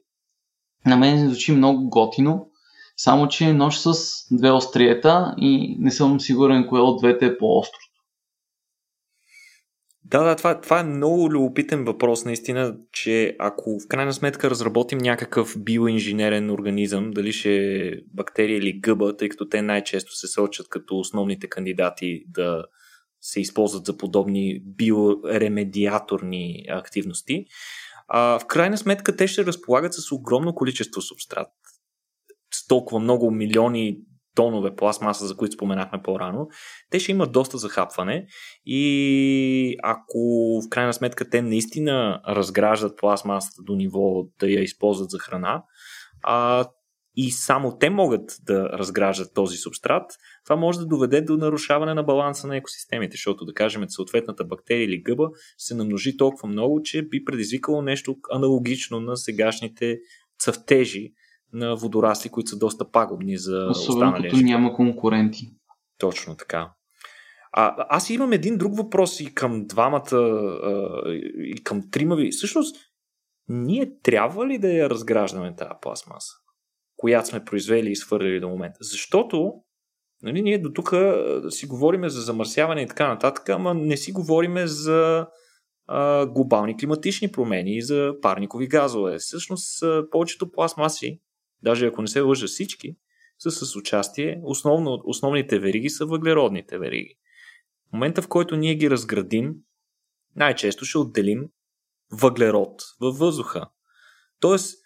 [0.86, 2.50] на мен звучи много готино,
[2.98, 3.94] само че нож с
[4.32, 7.80] две остриета и не съм сигурен кое от двете е по-остро.
[10.08, 14.98] Да, да, това, това е много любопитен въпрос, наистина, че ако в крайна сметка разработим
[14.98, 20.70] някакъв биоинженерен организъм, дали ще е бактерия или гъба, тъй като те най-често се сочат
[20.70, 22.66] като основните кандидати да
[23.22, 27.46] се използват за подобни биоремедиаторни активности,
[28.08, 31.48] а, в крайна сметка те ще разполагат с огромно количество субстрат.
[32.68, 33.98] Толкова много милиони
[34.36, 36.48] тонове пластмаса, за които споменахме по-рано,
[36.90, 38.28] те ще имат доста захапване
[38.66, 40.20] и ако
[40.66, 45.64] в крайна сметка те наистина разграждат пластмасата до ниво да я използват за храна,
[46.24, 46.66] а,
[47.18, 50.12] и само те могат да разграждат този субстрат,
[50.46, 54.86] това може да доведе до нарушаване на баланса на екосистемите, защото да кажем, съответната бактерия
[54.86, 60.00] или гъба се намножи толкова много, че би предизвикало нещо аналогично на сегашните
[60.40, 61.14] цъфтежи
[61.54, 64.42] на водорасли, които са доста пагубни за Особено като неща.
[64.42, 65.48] няма конкуренти.
[65.98, 66.72] Точно така.
[67.52, 71.02] А, аз имам един друг въпрос и към двамата, а,
[71.38, 72.32] и към трима ви.
[72.32, 72.76] Всъщност,
[73.48, 76.34] ние трябва ли да я разграждаме тази пластмаса,
[76.98, 78.78] която сме произвели и свърлили до момента?
[78.82, 79.54] Защото
[80.24, 80.94] нали, ние до тук
[81.50, 85.28] си говориме за замърсяване и така нататък, ама не си говориме за
[85.88, 89.18] а, глобални климатични промени и за парникови газове.
[89.18, 91.22] Всъщност, повечето пластмаси
[91.66, 92.96] даже ако не се лъжа всички,
[93.40, 94.40] са с участие.
[94.44, 97.16] Основно, основните вериги са въглеродните вериги.
[97.90, 99.54] В момента, в който ние ги разградим,
[100.36, 101.44] най-често ще отделим
[102.12, 103.66] въглерод във въздуха.
[104.40, 104.78] Тоест,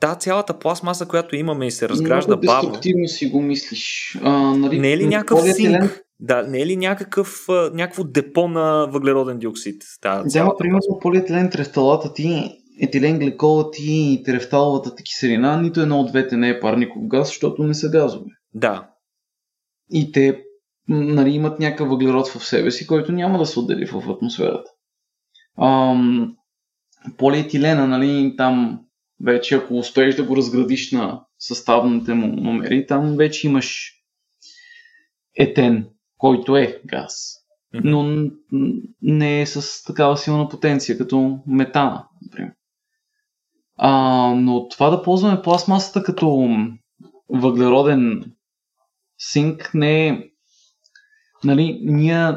[0.00, 2.68] та цялата пластмаса, която имаме и се разгражда Много бавно.
[2.68, 4.16] деструктивно си го мислиш.
[4.22, 6.04] А, нали, не е ли някакъв синк?
[6.20, 9.82] Да, не е ли някакъв, някакво депо на въглероден диоксид?
[10.02, 10.24] Да,
[10.58, 16.60] примерно полиетилен тресталата ти етилен гликолът и терефталовата киселина, нито едно от двете не е
[16.60, 18.30] парников газ, защото не са газове.
[18.54, 18.90] Да.
[19.90, 20.42] И те
[20.88, 24.70] нали, имат някакъв въглерод в себе си, който няма да се отдели в атмосферата.
[25.62, 26.36] Ам,
[27.16, 28.80] полиетилена, нали, там
[29.24, 33.94] вече ако успееш да го разградиш на съставните му номери, там вече имаш
[35.38, 37.34] етен, който е газ.
[37.74, 38.30] Но
[39.02, 42.52] не е с такава силна потенция, като метана, например.
[43.78, 43.90] А,
[44.36, 46.48] но това да ползваме пластмасата като
[47.28, 48.32] въглероден
[49.18, 50.24] синк не е...
[51.44, 52.32] Нали, ние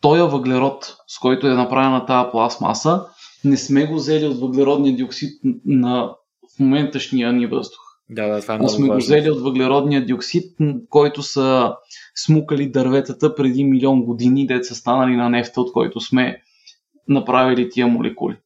[0.00, 3.06] този въглерод, с който е направена тази пластмаса,
[3.44, 6.10] не сме го взели от въглеродния диоксид на
[6.56, 7.80] в моменташния ни въздух.
[8.10, 8.94] Да, да, това е много сме важно.
[8.94, 10.56] го взели от въглеродния диоксид,
[10.88, 11.74] който са
[12.14, 16.42] смукали дърветата преди милион години, деца станали на нефта, от който сме
[17.08, 18.36] направили тия молекули.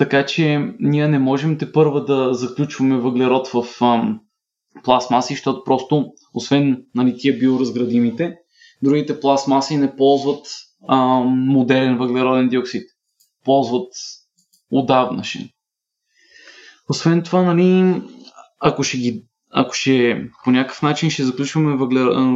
[0.00, 4.20] Така че ние не можем те първа да заключваме въглерод в ам,
[4.84, 8.36] пластмаси, защото просто, освен нали, тия биоразградимите,
[8.82, 10.46] другите пластмаси не ползват
[10.88, 12.82] ам, модерен въглероден диоксид.
[13.44, 13.92] Ползват
[14.70, 15.48] отдавнашен.
[16.90, 18.02] Освен това, нали,
[18.60, 21.76] ако ще ги ако ще по някакъв начин ще заключваме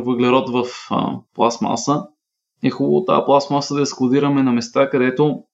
[0.00, 2.02] въглерод в а, пластмаса,
[2.62, 5.44] е хубаво тази пластмаса да я складираме на места, където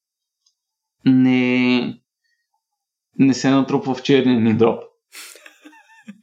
[1.04, 1.99] не,
[3.20, 4.82] не се натрупва в черния ни дроп.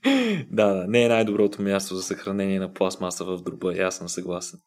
[0.51, 4.59] да, да, не е най-доброто място за съхранение на пластмаса в дроба, аз съм съгласен.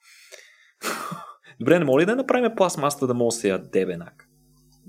[1.61, 4.13] Добре, не моли да направим пластмасата да може да се яде веднага?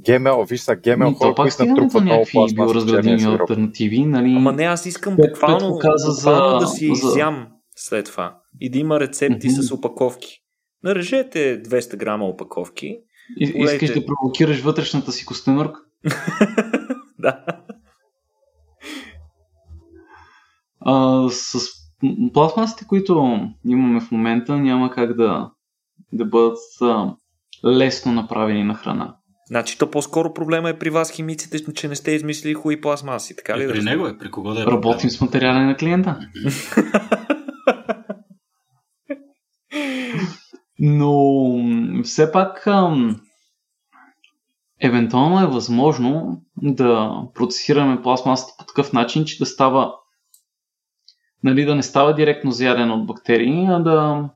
[0.05, 2.55] Гемел, виж са, гемел, хора, които натрупват много пластмаса.
[2.55, 4.33] биоразградими альтернативи, нали?
[4.37, 7.07] Ама не, аз искам буквално, буквално да си за...
[7.07, 9.61] изям след това и да има рецепти mm-hmm.
[9.61, 10.37] с опаковки.
[10.83, 12.97] Нарежете 200 грама опаковки.
[13.39, 15.79] И, Искаш да провокираш вътрешната си костенурка?
[17.21, 17.45] да.
[20.79, 21.59] А, с
[22.33, 25.51] пластмасите, които имаме в момента, няма как да,
[26.13, 27.15] да бъдат а,
[27.65, 29.15] лесно направени на храна.
[29.47, 33.57] Значи то по-скоро проблема е при вас химиците, че не сте измислили хуи пластмаси, така
[33.57, 33.63] ли?
[33.63, 36.19] Е, при него е, при кого да е Работим с материали на клиента.
[40.79, 43.21] Но все пак ам,
[44.81, 49.95] евентуално е възможно да процесираме пластмасата по такъв начин, че да става
[51.43, 54.29] нали, да не става директно зяден от бактерии, а да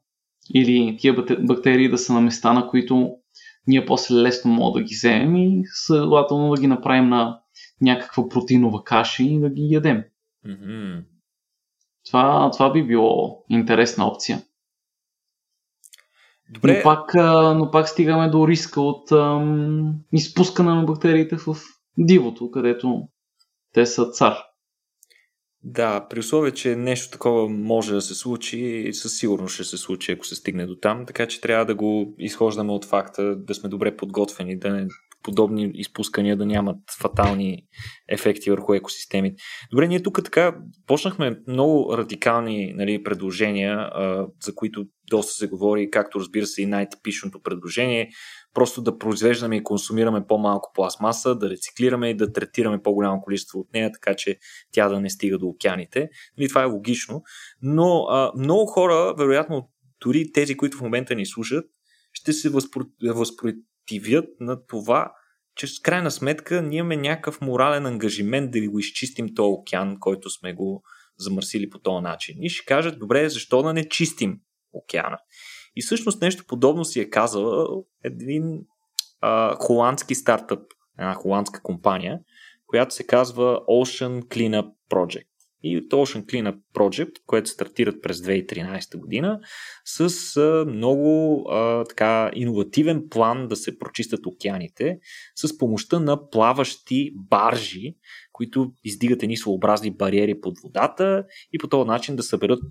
[0.53, 3.15] или тия бактерии да са на места, на които
[3.67, 7.39] ние после лесно мога да ги вземем и следователно да ги направим на
[7.81, 10.03] някаква протеинова каша и да ги ядем.
[10.47, 11.03] Mm-hmm.
[12.07, 14.41] Това, това би било интересна опция.
[16.49, 16.77] Добре.
[16.77, 17.13] Но, пак,
[17.55, 21.55] но пак стигаме до риска от ам, изпускане на бактериите в
[21.97, 23.01] дивото, където
[23.73, 24.37] те са цар.
[25.63, 30.11] Да, при условие, че нещо такова може да се случи, със сигурност ще се случи,
[30.11, 33.69] ако се стигне до там, така че трябва да го изхождаме от факта, да сме
[33.69, 34.87] добре подготвени, да не
[35.25, 37.63] подобни изпускания да нямат фатални
[38.09, 39.43] ефекти върху екосистемите.
[39.71, 40.55] Добре, ние тук така
[40.87, 46.65] почнахме много радикални нали, предложения, а, за които доста се говори, както разбира се и
[46.65, 48.09] най-типичното предложение,
[48.53, 53.73] просто да произвеждаме и консумираме по-малко пластмаса, да рециклираме и да третираме по-голямо количество от
[53.73, 54.37] нея, така че
[54.71, 56.09] тя да не стига до океаните.
[56.37, 57.21] Нали, това е логично,
[57.61, 59.69] но а, много хора, вероятно
[60.03, 61.65] дори тези, които в момента ни слушат,
[62.13, 62.49] ще се
[63.85, 65.13] възпротивят на това,
[65.55, 70.29] че с крайна сметка ние имаме някакъв морален ангажимент да го изчистим този океан, който
[70.29, 70.83] сме го
[71.17, 72.35] замърсили по този начин.
[72.39, 74.39] И ще кажат, добре, защо да не чистим
[74.73, 75.17] океана?
[75.75, 78.65] И всъщност нещо подобно си е казал един
[79.21, 80.63] а, холандски стартъп,
[80.99, 82.19] една холандска компания,
[82.67, 85.34] която се казва Ocean Cleanup Project.
[85.67, 89.39] И от Ocean Cleanup Project, което стартират през 2013 година,
[89.85, 94.97] с а, много а, така иновативен план да се прочистят океаните
[95.35, 97.95] с помощта на плаващи баржи,
[98.35, 102.63] които издигат едни своеобразни бариери под водата и по този начин да съберат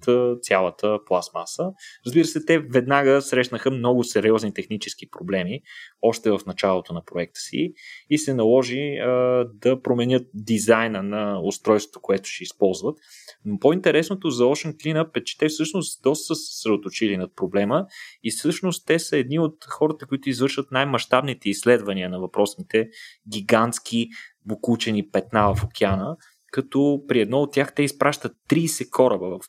[0.42, 1.70] цялата пластмаса.
[2.06, 5.60] Разбира се, те веднага срещнаха много сериозни технически проблеми,
[6.02, 7.72] още в началото на проекта си
[8.10, 9.10] и се наложи а,
[9.54, 12.98] да променят дизайна на устройството, което ще използват.
[13.44, 17.86] Но по-интересното за Ocean Cleanup е, че те всъщност доста са съсредоточили над проблема
[18.22, 22.88] и всъщност те са едни от хората, които извършват най-мащабните изследвания на въпросните
[23.28, 24.08] гигантски
[24.46, 26.16] буклучени петна в океана,
[26.52, 29.40] като при едно от тях те изпращат 30 кораба в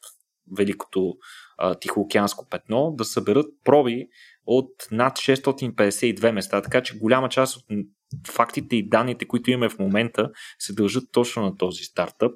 [0.57, 1.13] Великото
[1.57, 4.07] а, Тихоокеанско петно да съберат проби
[4.45, 7.63] от над 652 места, така че голяма част от
[8.27, 10.29] фактите и данните, които имаме в момента,
[10.59, 12.31] се дължат точно на този стартъп.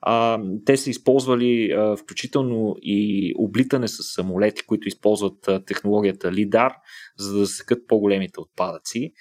[0.00, 6.74] А, те са използвали а, включително и облитане с самолети, които използват а, технологията LIDAR,
[7.18, 9.12] за да секат по-големите отпадъци.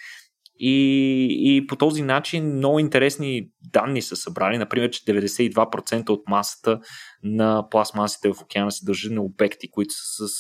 [0.60, 4.58] И, и по този начин много интересни данни са събрали.
[4.58, 6.80] Например, че 92% от масата
[7.24, 10.32] на пластмасите в океана се държи на обекти, които са с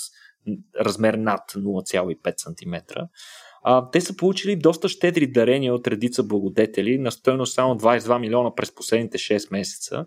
[0.79, 2.99] размер над 0,5 см.
[3.63, 8.55] А, те са получили доста щедри дарения от редица благодетели на стоеност само 22 милиона
[8.55, 10.05] през последните 6 месеца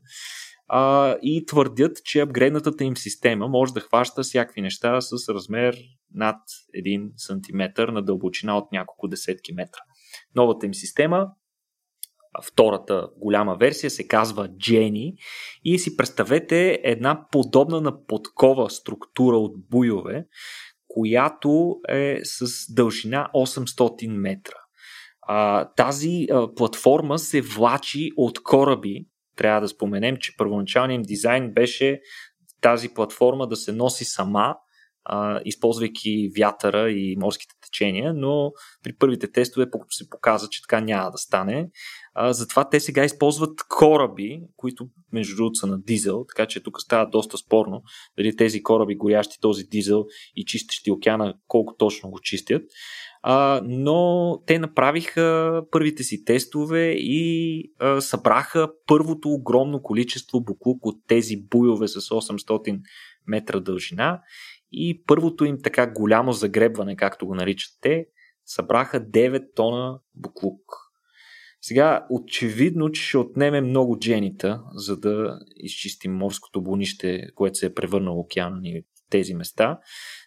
[0.68, 5.76] а, и твърдят, че апгрейдната им система може да хваща всякакви неща с размер
[6.14, 6.36] над
[6.84, 9.80] 1 см на дълбочина от няколко десетки метра.
[10.34, 11.28] Новата им система,
[12.44, 15.14] втората голяма версия, се казва Jenny
[15.64, 20.26] и си представете една подобна на подкова структура от буйове,
[20.88, 24.56] която е с дължина 800 метра.
[25.22, 29.06] А, тази а, платформа се влачи от кораби.
[29.36, 32.00] Трябва да споменем, че първоначалният дизайн беше
[32.60, 34.56] тази платформа да се носи сама
[35.44, 38.52] използвайки вятъра и морските течения, но
[38.82, 41.68] при първите тестове се показа, че така няма да стане.
[42.30, 47.10] Затова те сега използват кораби, които между другото са на дизел, така че тук става
[47.10, 47.82] доста спорно
[48.18, 50.04] дали тези кораби, горящи този дизел
[50.36, 52.62] и чистещи океана, колко точно го чистят.
[53.62, 57.62] Но те направиха първите си тестове и
[58.00, 62.80] събраха първото огромно количество буклук от тези буйове с 800
[63.26, 64.20] метра дължина
[64.76, 68.06] и първото им така голямо загребване, както го наричат те,
[68.44, 70.62] събраха 9 тона буклук.
[71.60, 77.74] Сега, очевидно, че ще отнеме много дженита, за да изчистим морското бонище, което се е
[77.74, 79.78] превърнало океана ни в тези места.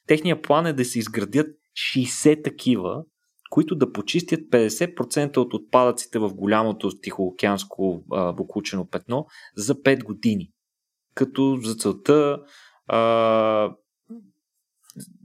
[0.08, 1.47] Техният план е да се изградят
[1.95, 3.04] 60 такива,
[3.50, 8.04] които да почистят 50% от отпадъците в голямото тихоокеанско
[8.38, 9.26] буклучено петно
[9.56, 10.52] за 5 години.
[11.16, 12.39] Като за целта
[12.88, 13.72] а,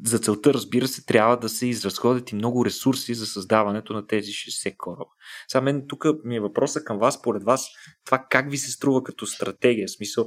[0.05, 4.31] за целта, разбира се, трябва да се изразходят и много ресурси за създаването на тези
[4.31, 5.11] 60 кораба.
[5.49, 7.69] Сега мен тук ми е въпроса към вас, според вас,
[8.05, 9.87] това как ви се струва като стратегия?
[9.89, 10.27] В смисъл,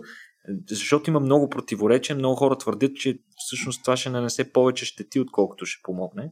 [0.69, 5.65] защото има много противоречия, много хора твърдят, че всъщност това ще нанесе повече щети, отколкото
[5.65, 6.31] ще помогне.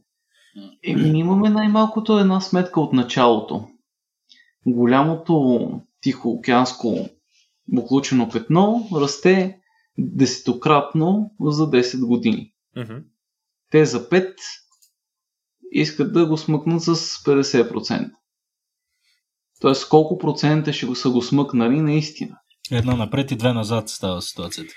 [0.84, 3.68] Еми, имаме най-малкото една сметка от началото.
[4.66, 7.08] Голямото тихоокеанско
[7.68, 9.58] буклучено петно расте
[9.98, 12.52] десетократно за 10 години.
[13.70, 14.34] Те за 5
[15.70, 18.10] искат да го смъкнат с 50%.
[19.60, 22.38] Тоест колко процента ще го са го смъкнали наистина.
[22.70, 24.74] Една напред и две назад става ситуацията.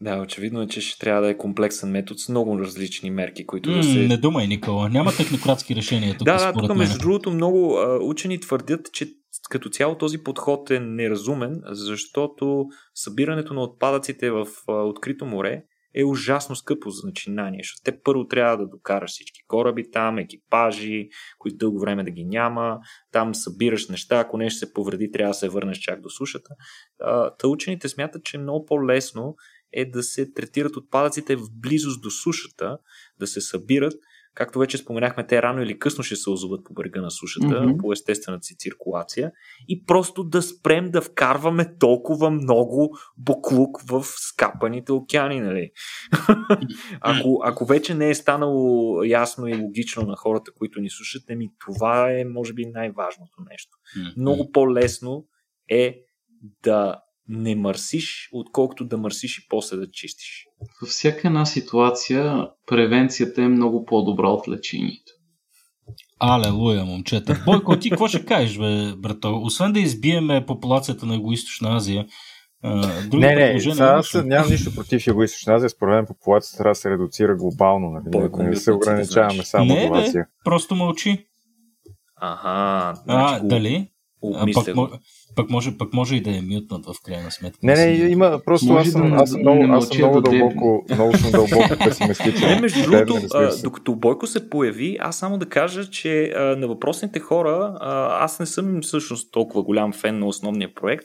[0.00, 3.70] Да, очевидно е, че ще трябва да е комплексен метод с много различни мерки, които
[3.70, 3.98] М, да се...
[3.98, 4.88] Не думай, Никола.
[4.88, 9.08] Няма технократски решения тук, да, да, тук между другото много а, учени твърдят, че
[9.50, 15.64] като цяло този подход е неразумен, защото събирането на отпадъците в а, открито море
[15.94, 21.08] е ужасно скъпо за начинание, защото те първо трябва да докараш всички кораби там, екипажи,
[21.38, 22.78] които дълго време да ги няма,
[23.12, 26.54] там събираш неща, ако нещо се повреди, трябва да се върнеш чак до сушата.
[27.38, 29.36] Та учените смятат, че много по-лесно
[29.72, 32.78] е да се третират отпадъците в близост до сушата,
[33.18, 33.94] да се събират.
[34.34, 37.76] Както вече споменахме, те рано или късно ще се озоват по брега на сушата, mm-hmm.
[37.76, 39.32] по естествената си циркулация
[39.68, 45.70] и просто да спрем да вкарваме толкова много буклук в скапаните океани, нали?
[47.00, 51.50] ако, ако вече не е станало ясно и логично на хората, които ни слушат, еми
[51.66, 53.78] това е, може би, най-важното нещо.
[53.96, 55.26] М, Много по-лесно
[55.70, 56.00] е
[56.62, 60.46] да не мърсиш, отколкото да мърсиш и после да чистиш.
[60.82, 65.12] Във всяка една ситуация превенцията е много по-добра от лечението.
[66.20, 67.42] Алелуя, момчета.
[67.46, 69.40] Бойко, ти какво ще кажеш, бе, брато?
[69.42, 72.06] Освен да избиеме популацията на Юго-Источна Азия,
[72.62, 74.26] а, други Не, не, сега ли?
[74.26, 75.70] нямам нищо против Юго-Источна Азия.
[75.70, 77.90] Според мен популацията трябва да се редуцира глобално.
[77.90, 78.04] Нали?
[78.06, 79.98] Бойко не, не се ограничаваме само Не, до бе.
[79.98, 80.26] Азия.
[80.44, 81.26] Просто мълчи.
[82.16, 83.74] Ага, А, значи го дали?
[83.76, 84.90] А, обмисля пък,
[85.36, 87.58] пък, може, пък може и да е мютнат в крайна сметка.
[87.62, 90.30] Не, не, има просто Може аз съм, да аз съм много, аз съм много до
[90.30, 90.38] дебри.
[90.38, 92.48] дълбоко, много съм дълбоко песимистичен.
[92.48, 93.28] Не, между другото,
[93.62, 98.40] докато Бойко се появи, аз само да кажа, че а, на въпросните хора, а, аз
[98.40, 101.04] не съм всъщност толкова голям фен на основния проект,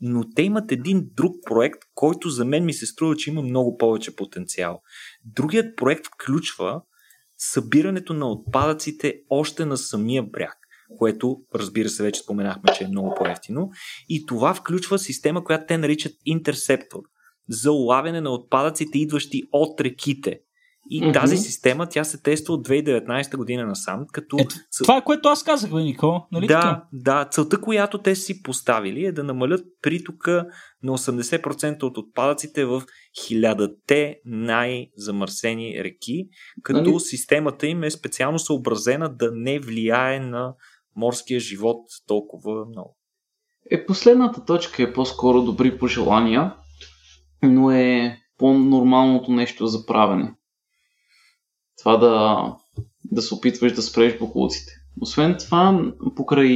[0.00, 3.76] но те имат един друг проект, който за мен ми се струва, че има много
[3.76, 4.80] повече потенциал.
[5.24, 6.80] Другият проект включва
[7.38, 10.56] събирането на отпадъците още на самия бряг,
[10.98, 13.70] което, разбира се, вече споменахме, че е много по-ефтино.
[14.08, 17.00] И това включва система, която те наричат интерсептор
[17.48, 20.40] за улавяне на отпадъците, идващи от реките.
[20.92, 21.12] И Мгм.
[21.12, 24.36] тази система, тя се тества от 2019 година насам, като...
[24.40, 26.26] Ето, това е което аз казах, бе, Никола.
[26.32, 26.84] Нали да, така?
[26.92, 30.46] да, целта, която те си поставили е да намалят притока
[30.82, 32.82] на 80% от отпадъците в
[33.26, 36.28] хилядате най-замърсени реки,
[36.62, 37.00] като Нали?
[37.00, 40.54] системата им е специално съобразена да не влияе на
[41.00, 42.96] морския живот толкова много.
[43.70, 46.54] Е, последната точка е по-скоро добри пожелания,
[47.42, 50.34] но е по-нормалното нещо за правене.
[51.78, 52.44] Това да,
[53.04, 54.72] да се опитваш да спреш буклуците.
[55.00, 56.48] Освен това, покрай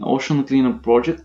[0.00, 1.24] Ocean Cleanup Project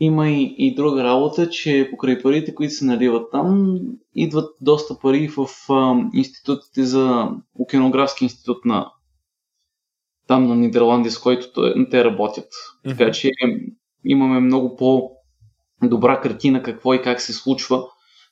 [0.00, 3.78] има и, и друга работа, че покрай парите, които се наливат там,
[4.14, 8.92] идват доста пари в а, институтите за Океанографски институт на
[10.30, 12.48] там на Нидерландия, с който те работят.
[12.88, 13.30] Така че
[14.04, 17.84] имаме много по-добра картина какво и как се случва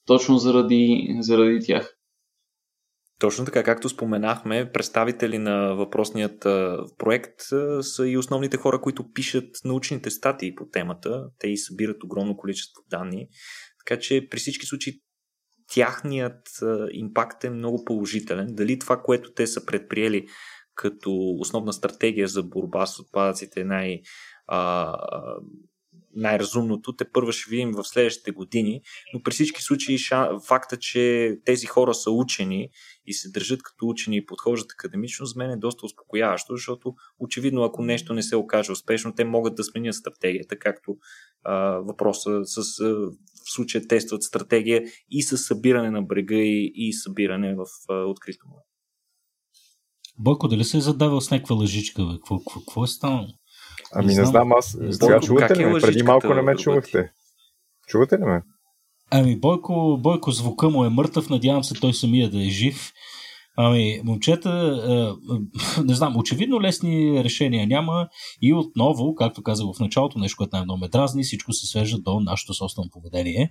[0.07, 1.94] точно заради, заради тях.
[3.20, 6.40] Точно така, както споменахме, представители на въпросният
[6.99, 7.40] проект
[7.80, 11.24] са и основните хора, които пишат научните статии по темата.
[11.38, 13.26] Те и събират огромно количество данни.
[13.86, 15.01] Така че при всички случаи
[15.74, 16.49] тяхният
[16.92, 18.46] импакт е много положителен.
[18.51, 20.26] Дали това, което те са предприели
[20.79, 24.01] като основна стратегия за борба с отпадъците най-
[24.47, 24.95] а,
[26.16, 28.81] най-разумното, те първо ще видим в следващите години,
[29.14, 29.99] но при всички случаи
[30.47, 32.68] факта, че тези хора са учени
[33.07, 37.64] и се държат като учени и подхождат академично, за мен е доста успокояващо, защото очевидно
[37.64, 40.96] ако нещо не се окаже успешно, те могат да сменят стратегията, както
[41.45, 42.95] а, въпроса с а,
[43.45, 48.49] в случая тестват стратегия и с събиране на брега и, и събиране в а, открито
[48.49, 48.67] море.
[50.18, 52.12] Бойко, дали се е задавал с някаква лъжичка, бе?
[52.12, 53.26] Какво, какво, какво е станало?
[53.95, 54.53] Ами Не не знам.
[54.53, 55.72] аз Не сега чувате как ли е ме?
[55.72, 56.61] Преди лъжичката, малко не ме другът?
[56.61, 57.11] чувахте.
[57.88, 58.42] Чувате ли ме?
[59.11, 62.92] Ами, Бойко, Бойко звука му е мъртъв, надявам се той самия да е жив.
[63.61, 64.51] Ами, момчета,
[64.89, 64.93] е,
[65.35, 68.09] е, не знам, очевидно лесни решения няма
[68.43, 72.21] и отново, както казах в началото, нещо, което най-много ме дразни, всичко се свежда до
[72.21, 73.51] нашето собствено поведение.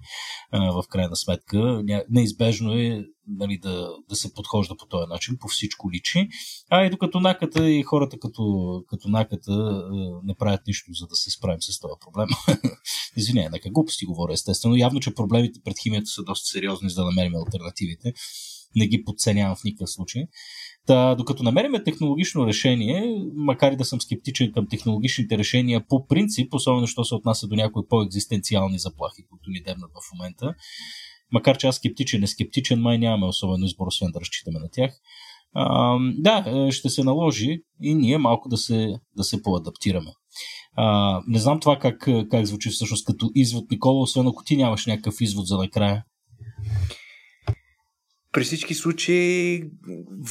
[0.54, 5.48] Е, в крайна сметка, неизбежно е нали, да, да се подхожда по този начин, по
[5.48, 6.28] всичко личи.
[6.70, 8.44] А и докато наката и хората като,
[8.90, 9.84] като наката
[10.24, 12.28] не правят нищо, за да се справим с този проблем.
[13.18, 14.76] Извинявай, нека глупости говоря, естествено.
[14.76, 18.14] Явно, че проблемите пред химията са доста сериозни, за да намерим альтернативите.
[18.78, 20.24] Не ги подценявам в никакъв случай.
[20.88, 26.54] Та, докато намерим технологично решение, макар и да съм скептичен към технологичните решения по принцип,
[26.54, 30.54] особено що се отнася до някои по-екзистенциални заплахи, които ни дебнат в момента,
[31.32, 34.91] макар че аз скептичен е скептичен, май нямаме особено избор, освен да разчитаме на тях.
[35.54, 40.12] А, да, е, ще се наложи и ние малко да се, да се поадаптираме.
[40.76, 44.86] А, не знам това как, как звучи всъщност като извод, Никола, освен ако ти нямаш
[44.86, 46.04] някакъв извод за накрая.
[48.38, 49.64] При всички случаи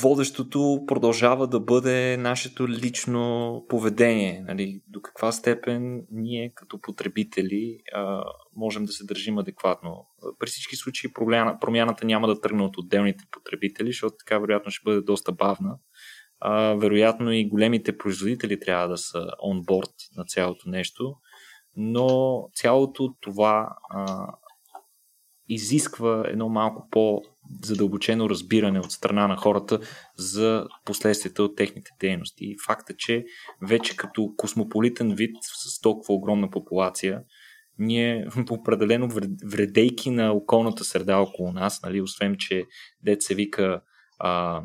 [0.02, 4.44] водещото продължава да бъде нашето лично поведение.
[4.48, 4.82] Нали?
[4.88, 8.24] До каква степен ние като потребители а,
[8.56, 10.06] можем да се държим адекватно.
[10.38, 14.84] При всички случаи промяна, промяната няма да тръгне от отделните потребители, защото така вероятно ще
[14.84, 15.78] бъде доста бавна.
[16.40, 21.14] А, вероятно и големите производители трябва да са онборд на цялото нещо,
[21.76, 24.26] но цялото това а,
[25.48, 29.80] изисква едно малко по-задълбочено разбиране от страна на хората
[30.16, 32.44] за последствията от техните дейности.
[32.44, 33.24] И факта, че
[33.62, 37.22] вече като космополитен вид с толкова огромна популация,
[37.78, 39.08] ние определено
[39.44, 42.64] вредейки на околната среда около нас, нали, освен, че
[43.20, 43.80] се вика
[44.18, 44.62] а,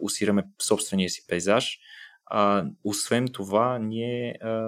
[0.00, 1.78] усираме собствения си пейзаж,
[2.26, 4.62] а, освен това ние а,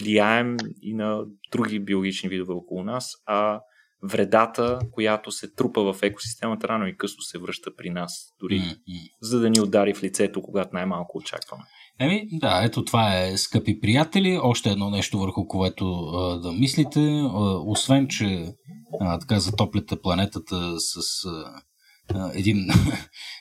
[0.00, 3.60] влияем и на други биологични видове около нас, а
[4.04, 9.10] вредата, която се трупа в екосистемата, рано и късно се връща при нас, дори mm-hmm.
[9.20, 11.64] за да ни удари в лицето, когато най-малко очакваме.
[12.00, 17.00] Еми, да, ето това е, скъпи приятели, още едно нещо върху което а, да мислите.
[17.00, 17.28] А,
[17.66, 18.54] освен, че
[19.00, 22.66] а, така затопляте планетата с а, един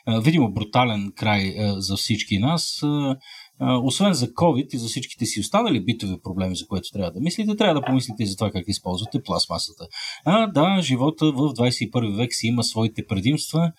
[0.22, 3.18] видимо брутален край а, за всички нас, а,
[3.59, 7.55] освен за COVID и за всичките си останали битови проблеми, за което трябва да мислите,
[7.55, 9.88] трябва да помислите и за това как използвате пластмасата.
[10.25, 13.71] А, да, живота в 21 век си има своите предимства,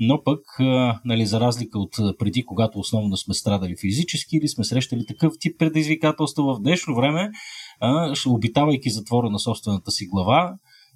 [0.00, 0.40] но пък,
[1.04, 5.58] нали, за разлика от преди, когато основно сме страдали физически или сме срещали такъв тип
[5.58, 7.30] предизвикателства в днешно време,
[7.80, 10.54] а, обитавайки затвора на собствената си глава,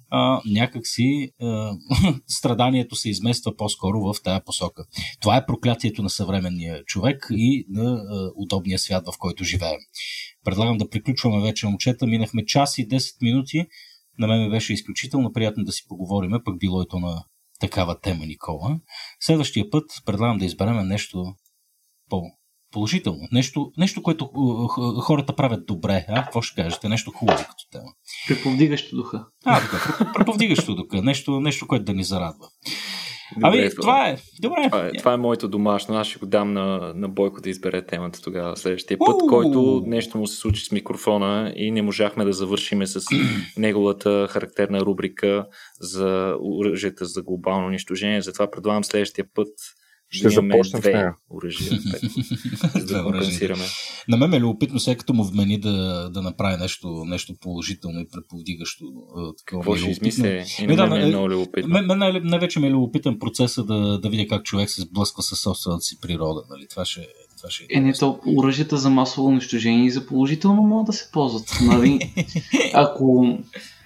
[0.09, 1.71] а, някакси а,
[2.27, 4.85] страданието се измества по-скоро в тая посока.
[5.21, 9.79] Това е проклятието на съвременния човек и на а, удобния свят, в който живеем.
[10.45, 12.07] Предлагам да приключваме вече, момчета.
[12.07, 13.65] Минахме час и 10 минути.
[14.19, 17.23] На мен ми беше изключително приятно да си поговориме, пък било и то на
[17.59, 18.79] такава тема, Никола.
[19.19, 21.35] Следващия път предлагам да изберем нещо
[22.09, 22.21] по
[22.71, 23.27] положително.
[23.31, 24.25] Нещо, нещо което
[25.01, 26.05] хората правят добре.
[26.09, 26.23] А?
[26.23, 26.89] Какво ще кажете?
[26.89, 27.91] Нещо хубаво като тема.
[28.27, 29.25] Преповдигащо духа.
[29.45, 30.11] А, така.
[30.13, 31.01] Преповдигащо духа.
[31.01, 32.47] Нещо, нещо, което да ни зарадва.
[33.37, 34.17] Добре, ами, това е.
[34.41, 34.67] Добре.
[34.69, 35.95] Това е, това е моето домашно.
[35.95, 39.29] Аз ще го дам на, на Бойко да избере темата тогава следващия път, uh!
[39.29, 43.05] който нещо му се случи с микрофона и не можахме да завършиме с
[43.57, 45.45] неговата характерна рубрика
[45.79, 48.21] за оръжията за глобално унищожение.
[48.21, 49.49] Затова предлагам следващия път
[50.09, 51.15] ще започнем две с нея.
[51.29, 51.79] оръжия,
[52.75, 53.63] за да компенсираме.
[54.07, 58.07] На мен е любопитно, след като му вмени да, да направи нещо, нещо положително и
[58.11, 58.85] предповдигащо.
[59.37, 60.43] Такова Какво ще измисля?
[60.59, 61.69] И на мен, мен е много любопитно.
[61.69, 65.39] Мен, мен най-вече ми е любопитен процеса да, да видя как човек се сблъсква със
[65.39, 66.41] собствената си природа.
[66.49, 66.67] Нали?
[66.69, 67.07] Това ще,
[67.37, 71.11] това ще е, не, то оръжията за масово унищожение и за положително могат да се
[71.11, 71.57] ползват.
[71.61, 71.99] Нали?
[72.73, 73.37] ако,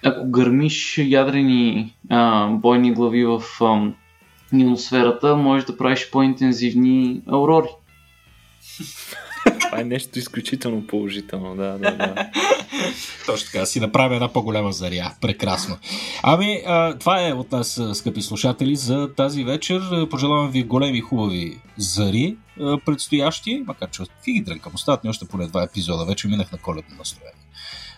[0.04, 3.92] ако гърмиш ядрени а, бойни глави в а,
[4.60, 7.68] ионосферата, можеш да правиш по-интензивни аурори.
[9.60, 12.30] Това е нещо изключително положително, да, да, да.
[13.26, 15.14] Точно така, си направя една по-голяма заря.
[15.20, 15.76] Прекрасно.
[16.22, 19.82] Ами, а, това е от нас, скъпи слушатели, за тази вечер.
[20.10, 22.36] Пожелавам ви големи хубави зари
[22.86, 26.04] предстоящи, макар че фиги дрънкам, остават ми още поне два епизода.
[26.04, 27.34] Вече минах на коледно настроение.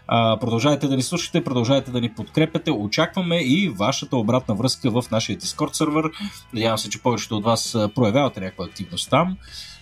[0.09, 2.71] А, продължайте да ни слушате, продължайте да ни подкрепяте.
[2.71, 6.05] Очакваме и вашата обратна връзка в нашия Discord сервер.
[6.53, 9.37] Надявам се, че повечето от вас проявявате някаква активност там.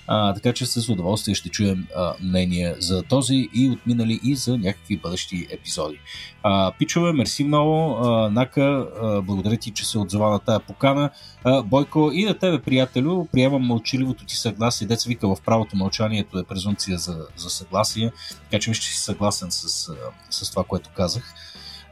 [0.06, 4.58] А, така че с удоволствие ще чуем а, мнение за този и отминали и за
[4.58, 5.98] някакви бъдещи епизоди.
[6.42, 7.96] А, пичове, мерси много.
[8.06, 11.10] А, Нака, а, благодаря ти, че се отзова на тая покана.
[11.44, 14.86] А, Бойко и на тебе, приятелю, приемам мълчаливото ти съгласие.
[14.86, 18.12] Деца вика в правото мълчанието е презумпция за, за съгласие,
[18.50, 19.90] така че мисля, че си съгласен с,
[20.30, 21.34] с това, което казах.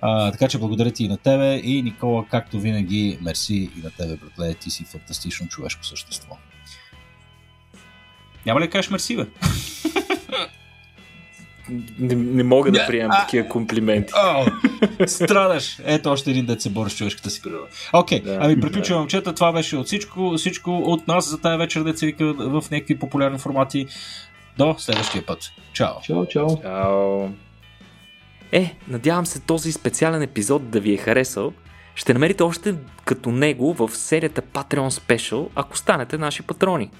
[0.00, 3.90] А, така че благодаря ти и на тебе и Никола, както винаги, мерси и на
[3.90, 6.36] тебе, братле, ти си фантастично човешко същество.
[8.46, 9.26] Няма ли да кажеш мерси, бе?
[11.98, 14.12] Не, не мога да приемам а, такива комплименти.
[14.16, 14.46] О,
[15.06, 15.78] страдаш.
[15.84, 17.66] Ето още един дет се бори с човешката си природа.
[17.92, 19.00] Окей, okay, да, ами приключвам, да.
[19.00, 19.34] момчета.
[19.34, 23.38] Това беше от всичко, всичко от нас за тази вечер, деца вика в някакви популярни
[23.38, 23.86] формати.
[24.58, 25.38] До следващия път.
[25.72, 25.94] Чао.
[26.02, 26.62] Чао, чао.
[26.62, 27.28] Чао.
[28.52, 31.52] Е, надявам се този специален епизод да ви е харесал.
[31.94, 32.74] Ще намерите още
[33.04, 36.90] като него в серията Patreon Special, ако станете наши патрони.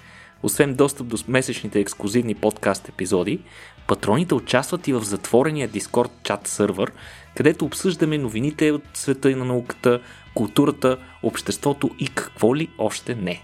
[0.43, 3.41] Освен достъп до месечните ексклюзивни подкаст епизоди,
[3.89, 6.93] патроните участват и в затворения Discord чат сървър,
[7.37, 10.01] където обсъждаме новините от света и на науката,
[10.35, 13.43] културата, обществото и какво ли още не.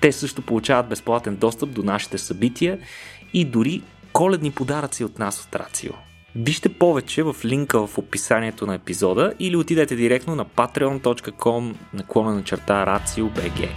[0.00, 2.78] Те също получават безплатен достъп до нашите събития
[3.32, 3.82] и дори
[4.12, 5.92] коледни подаръци от нас от Рацио.
[6.36, 12.44] Вижте повече в линка в описанието на епизода или отидете директно на patreon.com наклона на
[12.44, 13.68] черта RACIO.BG.